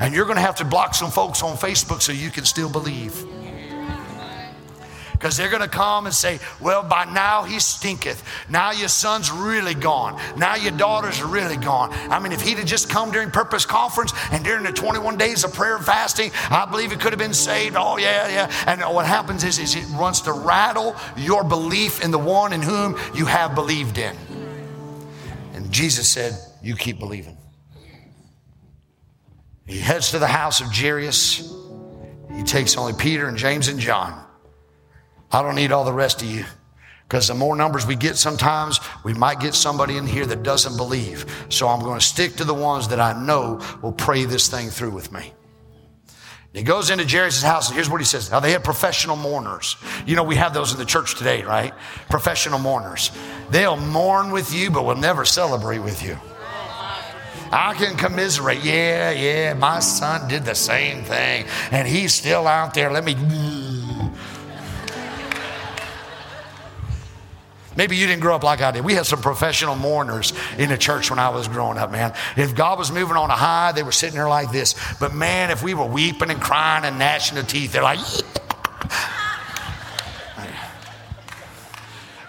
[0.00, 2.70] And you're going to have to block some folks on Facebook so you can still
[2.70, 3.24] believe.
[5.24, 8.22] Because they're going to come and say, Well, by now he stinketh.
[8.50, 10.20] Now your son's really gone.
[10.36, 11.94] Now your daughter's really gone.
[12.10, 15.42] I mean, if he'd have just come during Purpose Conference and during the 21 days
[15.42, 17.74] of prayer and fasting, I believe he could have been saved.
[17.74, 18.52] Oh, yeah, yeah.
[18.66, 22.60] And what happens is, is it wants to rattle your belief in the one in
[22.60, 24.14] whom you have believed in.
[25.54, 27.38] And Jesus said, You keep believing.
[29.66, 31.50] He heads to the house of Jairus.
[32.36, 34.23] He takes only Peter and James and John.
[35.34, 36.44] I don't need all the rest of you.
[37.08, 40.76] Because the more numbers we get, sometimes we might get somebody in here that doesn't
[40.76, 41.26] believe.
[41.48, 44.70] So I'm going to stick to the ones that I know will pray this thing
[44.70, 45.32] through with me.
[46.52, 48.30] He goes into Jairus' house, and here's what he says.
[48.30, 49.76] Now, they had professional mourners.
[50.06, 51.74] You know, we have those in the church today, right?
[52.08, 53.10] Professional mourners.
[53.50, 56.16] They'll mourn with you, but will never celebrate with you.
[57.50, 58.62] I can commiserate.
[58.62, 62.92] Yeah, yeah, my son did the same thing, and he's still out there.
[62.92, 63.16] Let me.
[67.76, 68.84] Maybe you didn't grow up like I did.
[68.84, 72.14] We had some professional mourners in the church when I was growing up, man.
[72.36, 74.74] If God was moving on a high, they were sitting there like this.
[75.00, 78.00] But man, if we were weeping and crying and gnashing the teeth, they're like,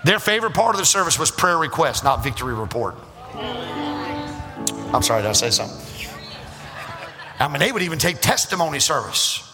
[0.06, 2.96] Their favorite part of the service was prayer request, not victory report.
[3.34, 5.82] I'm sorry, did I say something?
[7.40, 9.52] I mean, they would even take testimony service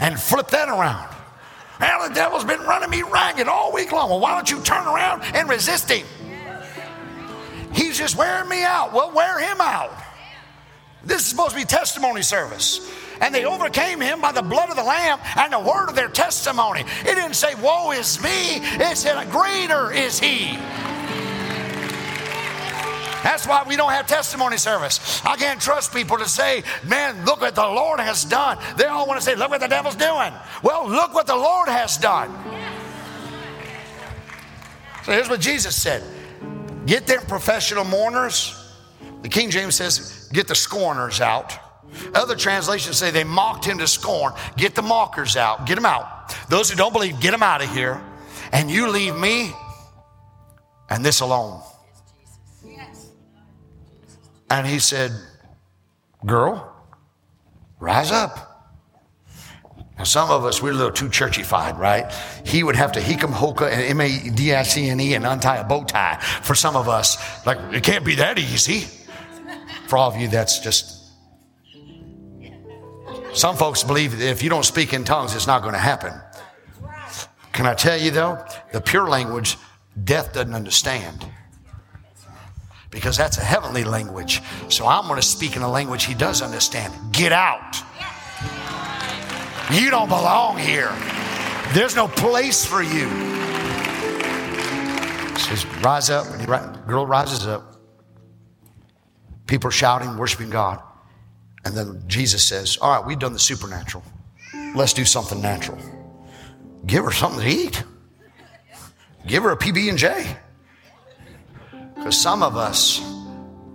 [0.00, 1.14] and flip that around.
[1.80, 4.10] Well, the devil's been running me ragged all week long.
[4.10, 6.06] Well, why don't you turn around and resist him?
[7.72, 8.92] He's just wearing me out.
[8.92, 9.92] Well, wear him out.
[11.04, 12.90] This is supposed to be testimony service.
[13.20, 16.08] And they overcame him by the blood of the Lamb and the word of their
[16.08, 16.80] testimony.
[16.80, 18.56] It didn't say, Woe is me.
[18.56, 20.58] It said, Greater is he.
[23.24, 25.24] That's why we don't have testimony service.
[25.24, 28.58] I can't trust people to say, man, look what the Lord has done.
[28.76, 30.30] They all want to say, look what the devil's doing.
[30.62, 32.30] Well, look what the Lord has done.
[35.04, 36.02] So here's what Jesus said
[36.84, 38.60] get them professional mourners.
[39.22, 41.54] The King James says, get the scorners out.
[42.14, 44.34] Other translations say they mocked him to scorn.
[44.58, 45.66] Get the mockers out.
[45.66, 46.36] Get them out.
[46.50, 48.02] Those who don't believe, get them out of here.
[48.52, 49.50] And you leave me
[50.90, 51.62] and this alone.
[54.50, 55.12] And he said,
[56.24, 56.74] Girl,
[57.80, 58.50] rise up.
[59.98, 62.12] Now, some of us, we're a little too churchified, right?
[62.44, 65.24] He would have to hicum hoka and M A D I C N E and
[65.26, 66.18] untie a bow tie.
[66.42, 68.86] For some of us, like, it can't be that easy.
[69.86, 71.02] For all of you, that's just.
[73.34, 76.12] Some folks believe if you don't speak in tongues, it's not going to happen.
[77.52, 79.56] Can I tell you, though, the pure language,
[80.02, 81.24] death doesn't understand
[82.94, 84.40] because that's a heavenly language.
[84.68, 86.94] So I'm going to speak in a language he does understand.
[87.12, 87.76] Get out.
[89.72, 90.92] You don't belong here.
[91.72, 93.08] There's no place for you.
[95.32, 96.26] He says, rise up.
[96.30, 97.80] And the girl rises up.
[99.48, 100.80] People are shouting, worshiping God.
[101.64, 104.04] And then Jesus says, All right, we've done the supernatural.
[104.74, 105.78] Let's do something natural.
[106.86, 107.82] Give her something to eat.
[109.26, 110.36] Give her a PB and J.
[112.04, 113.00] Because some of us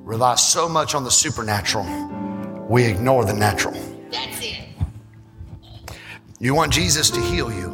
[0.04, 1.88] rely so much on the supernatural,
[2.70, 3.74] we ignore the natural.
[4.12, 4.70] That's it.
[6.40, 7.72] You want Jesus to heal you,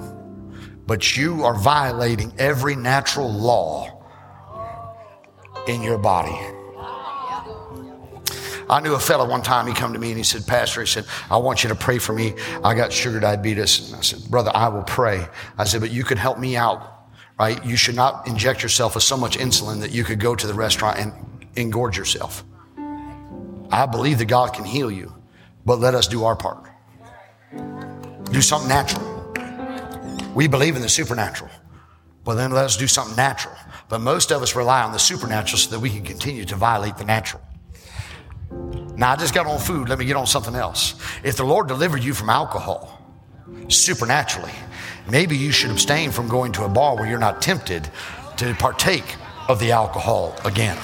[0.87, 4.01] but you are violating every natural law
[5.67, 6.39] in your body.
[8.69, 10.87] I knew a fellow one time, he come to me and he said, Pastor, he
[10.87, 12.33] said, I want you to pray for me.
[12.63, 13.89] I got sugar diabetes.
[13.89, 15.27] And I said, Brother, I will pray.
[15.57, 16.94] I said, but you can help me out
[17.39, 17.63] right?
[17.65, 20.53] You should not inject yourself with so much insulin that you could go to the
[20.53, 21.13] restaurant and
[21.55, 22.43] engorge yourself.
[23.71, 25.13] I believe that God can heal you,
[25.65, 26.69] but let us do our part.
[28.31, 29.11] Do something natural.
[30.33, 31.49] We believe in the supernatural.
[32.25, 33.55] but then let us do something natural.
[33.87, 36.97] But most of us rely on the supernatural so that we can continue to violate
[36.97, 37.41] the natural.
[38.97, 39.89] Now, I just got on food.
[39.89, 40.95] Let me get on something else.
[41.23, 42.99] If the Lord delivered you from alcohol
[43.67, 44.51] supernaturally,
[45.09, 47.89] maybe you should abstain from going to a bar where you're not tempted
[48.37, 49.15] to partake
[49.47, 50.77] of the alcohol again.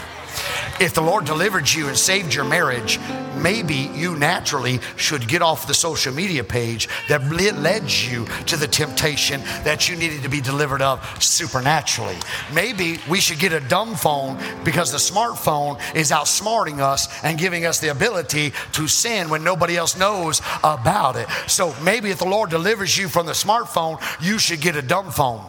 [0.81, 2.99] If the Lord delivered you and saved your marriage,
[3.37, 8.65] maybe you naturally should get off the social media page that led you to the
[8.65, 12.17] temptation that you needed to be delivered of supernaturally.
[12.51, 17.63] Maybe we should get a dumb phone because the smartphone is outsmarting us and giving
[17.63, 21.27] us the ability to sin when nobody else knows about it.
[21.45, 25.11] So maybe if the Lord delivers you from the smartphone, you should get a dumb
[25.11, 25.45] phone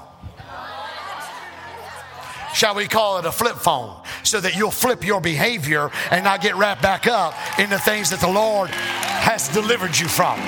[2.54, 6.40] shall we call it a flip phone, so that you'll flip your behavior and not
[6.40, 10.38] get wrapped back up in the things that the Lord has delivered you from.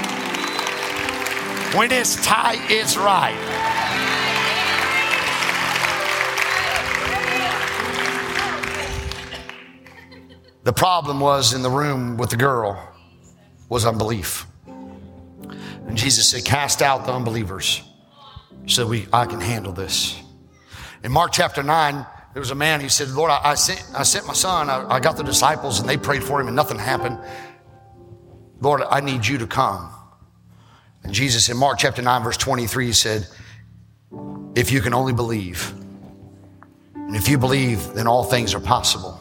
[1.76, 3.34] When it's tight, it's right.
[10.64, 12.80] The problem was in the room with the girl
[13.68, 14.46] was unbelief.
[14.66, 17.82] And Jesus said, Cast out the unbelievers
[18.66, 20.18] so we, I can handle this.
[21.02, 24.02] In Mark chapter 9, there was a man, he said, Lord, I, I sent, I
[24.02, 26.78] sent my son, I, I got the disciples, and they prayed for him, and nothing
[26.78, 27.18] happened.
[28.60, 29.92] Lord, I need you to come.
[31.04, 33.28] And Jesus in Mark chapter 9, verse 23 said,
[34.56, 35.72] If you can only believe,
[36.94, 39.20] and if you believe, then all things are possible.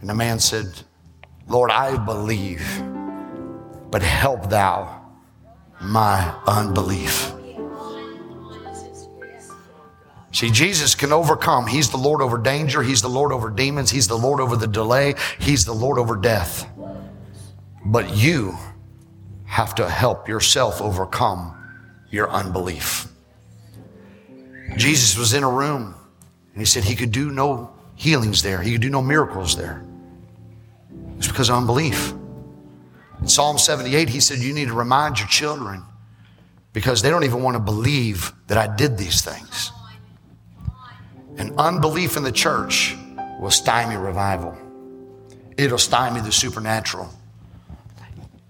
[0.00, 0.66] And the man said,
[1.48, 2.64] Lord, I believe,
[3.90, 5.02] but help thou
[5.80, 7.33] my unbelief.
[10.34, 11.68] See, Jesus can overcome.
[11.68, 12.82] He's the Lord over danger.
[12.82, 13.88] He's the Lord over demons.
[13.88, 15.14] He's the Lord over the delay.
[15.38, 16.68] He's the Lord over death.
[17.84, 18.58] But you
[19.44, 21.56] have to help yourself overcome
[22.10, 23.06] your unbelief.
[24.76, 25.94] Jesus was in a room
[26.52, 29.84] and he said he could do no healings there, he could do no miracles there.
[31.16, 32.12] It's because of unbelief.
[33.20, 35.84] In Psalm 78, he said, You need to remind your children
[36.72, 39.70] because they don't even want to believe that I did these things.
[41.36, 42.96] And unbelief in the church
[43.40, 44.56] will stymie revival,
[45.56, 47.08] it'll stymie the supernatural.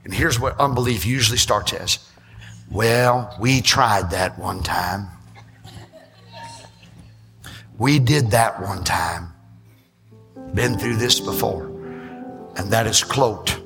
[0.05, 1.98] And here's what unbelief usually starts as
[2.70, 5.09] well, we tried that one time.
[7.78, 9.32] We did that one time.
[10.55, 11.66] Been through this before.
[12.56, 13.61] And that is cloaked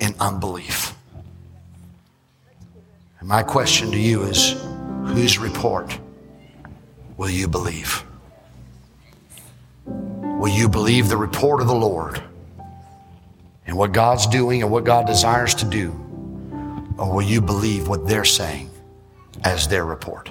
[0.00, 0.94] in unbelief.
[3.18, 4.52] And my question to you is
[5.06, 5.98] whose report
[7.16, 8.04] will you believe?
[9.86, 12.22] Will you believe the report of the Lord
[13.66, 15.90] and what God's doing and what God desires to do?
[16.98, 18.70] Or will you believe what they're saying
[19.44, 20.30] as their report?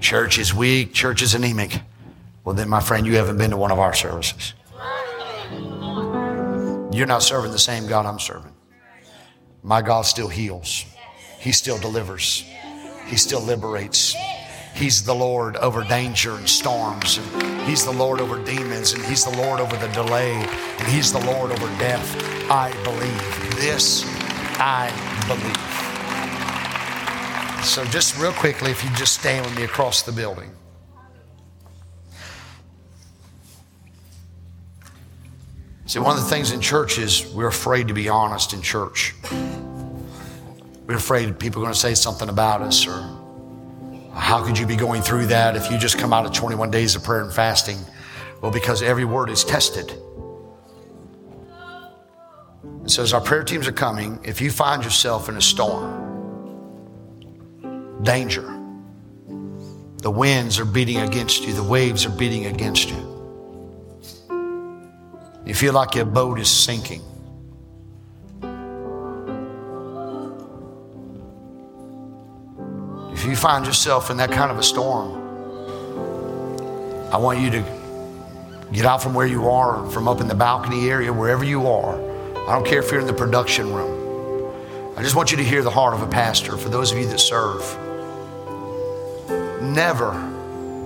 [0.00, 1.80] Church is weak, church is anemic.
[2.44, 4.54] Well, then, my friend, you haven't been to one of our services.
[6.92, 8.52] You're not serving the same God I'm serving.
[9.62, 10.84] My God still heals,
[11.38, 12.44] He still delivers,
[13.06, 14.16] He still liberates.
[14.74, 19.24] He's the Lord over danger and storms, and He's the Lord over demons, and He's
[19.24, 22.16] the Lord over the delay, and He's the Lord over death.
[22.50, 23.56] I believe.
[23.56, 24.04] This
[24.58, 24.90] I
[25.28, 25.56] believe.
[27.64, 30.50] So, just real quickly, if you just stand with me across the building.
[35.84, 39.14] See, one of the things in church is we're afraid to be honest in church.
[40.86, 43.19] We're afraid people are going to say something about us or
[44.14, 46.96] how could you be going through that if you just come out of 21 days
[46.96, 47.78] of prayer and fasting?
[48.40, 49.92] Well, because every word is tested.
[52.86, 56.08] So, as our prayer teams are coming, if you find yourself in a storm,
[58.02, 58.42] danger,
[59.98, 63.10] the winds are beating against you, the waves are beating against you,
[65.44, 67.02] you feel like your boat is sinking.
[73.30, 75.14] You find yourself in that kind of a storm,
[77.12, 77.64] I want you to
[78.72, 81.94] get out from where you are, from up in the balcony area, wherever you are.
[82.48, 84.00] I don't care if you're in the production room.
[84.96, 87.06] I just want you to hear the heart of a pastor for those of you
[87.06, 87.62] that serve.
[89.62, 90.12] Never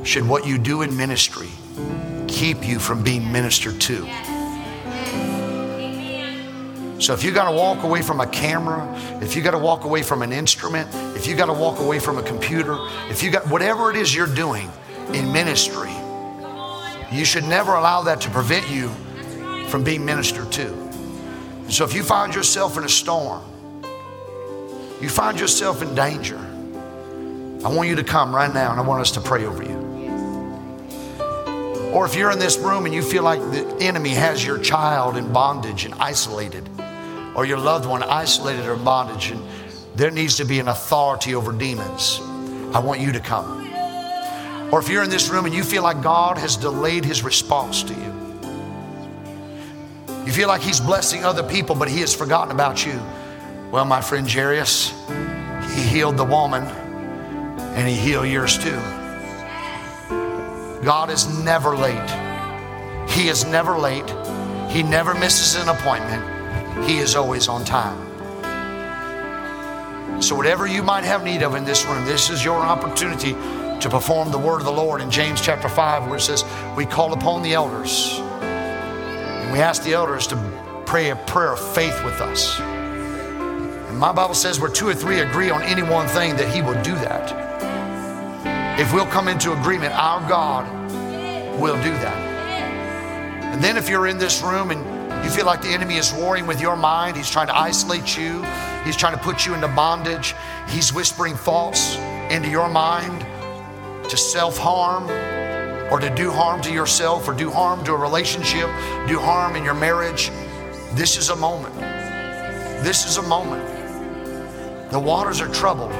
[0.04, 1.48] should what you do in ministry
[2.28, 4.33] keep you from being ministered to.
[6.98, 8.88] So if you got to walk away from a camera,
[9.20, 11.98] if you got to walk away from an instrument, if you got to walk away
[11.98, 12.76] from a computer,
[13.10, 14.70] if you got whatever it is you're doing
[15.12, 15.92] in ministry,
[17.12, 18.88] you should never allow that to prevent you
[19.68, 20.84] from being ministered to.
[21.68, 23.42] So if you find yourself in a storm,
[25.00, 26.38] you find yourself in danger,
[27.64, 29.84] I want you to come right now and I want us to pray over you.
[31.92, 35.16] Or if you're in this room and you feel like the enemy has your child
[35.16, 36.68] in bondage and isolated,
[37.34, 39.42] or your loved one isolated or bondage, and
[39.94, 42.20] there needs to be an authority over demons,
[42.74, 43.62] I want you to come.
[44.72, 47.82] Or if you're in this room and you feel like God has delayed his response
[47.84, 48.12] to you,
[50.26, 53.00] you feel like he's blessing other people, but he has forgotten about you.
[53.70, 54.92] Well, my friend Jairus,
[55.74, 58.80] he healed the woman and he healed yours too.
[60.82, 62.10] God is never late.
[63.10, 64.08] He is never late.
[64.70, 66.33] He never misses an appointment.
[66.82, 68.12] He is always on time.
[70.20, 73.32] So, whatever you might have need of in this room, this is your opportunity
[73.80, 76.44] to perform the word of the Lord in James chapter 5, where it says,
[76.76, 78.20] We call upon the elders
[79.44, 82.58] and we ask the elders to pray a prayer of faith with us.
[82.60, 86.62] And my Bible says, Where two or three agree on any one thing, that He
[86.62, 88.80] will do that.
[88.80, 90.66] If we'll come into agreement, our God
[91.60, 92.16] will do that.
[93.52, 94.93] And then if you're in this room and
[95.24, 98.42] you feel like the enemy is warring with your mind, he's trying to isolate you,
[98.84, 100.34] he's trying to put you into bondage,
[100.68, 101.96] he's whispering thoughts
[102.30, 103.24] into your mind
[104.10, 105.04] to self harm
[105.90, 108.68] or to do harm to yourself or do harm to a relationship,
[109.08, 110.30] do harm in your marriage.
[110.92, 111.74] This is a moment.
[112.84, 113.64] This is a moment.
[114.90, 115.92] The waters are troubled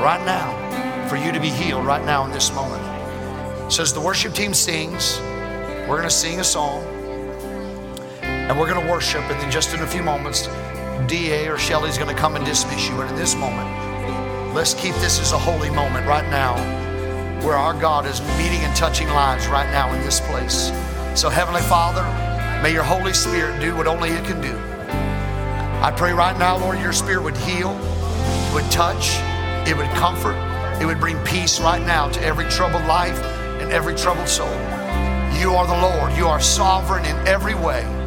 [0.00, 2.82] right now for you to be healed right now in this moment.
[3.70, 6.89] So as the worship team sings, we're going to sing a song
[8.50, 9.22] and we're going to worship.
[9.30, 10.48] And then just in a few moments,
[11.06, 13.00] DA or Shelly's going to come and dismiss you.
[13.00, 16.56] And in this moment, let's keep this as a holy moment right now
[17.46, 20.72] where our God is meeting and touching lives right now in this place.
[21.14, 22.02] So, Heavenly Father,
[22.60, 24.58] may your Holy Spirit do what only it can do.
[25.80, 27.74] I pray right now, Lord, your Spirit would heal,
[28.52, 29.14] would touch,
[29.68, 30.34] it would comfort,
[30.82, 33.22] it would bring peace right now to every troubled life
[33.62, 34.50] and every troubled soul.
[35.38, 37.99] You are the Lord, you are sovereign in every way.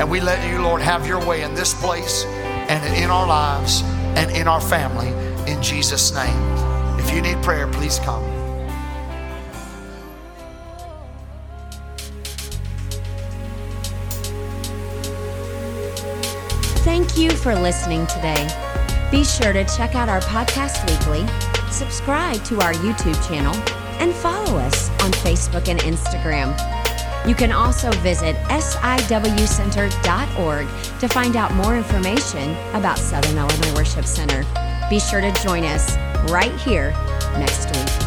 [0.00, 3.82] And we let you, Lord, have your way in this place and in our lives
[4.16, 5.08] and in our family
[5.46, 6.34] in Jesus' name.
[6.98, 8.24] If you need prayer, please come.
[16.82, 18.48] Thank you for listening today.
[19.10, 21.28] Be sure to check out our podcast weekly,
[21.70, 23.54] subscribe to our YouTube channel,
[24.00, 26.79] and follow us on Facebook and Instagram.
[27.26, 30.66] You can also visit siwcenter.org
[31.00, 34.42] to find out more information about Southern Illinois Worship Center.
[34.88, 35.94] Be sure to join us
[36.30, 36.92] right here
[37.36, 37.99] next week.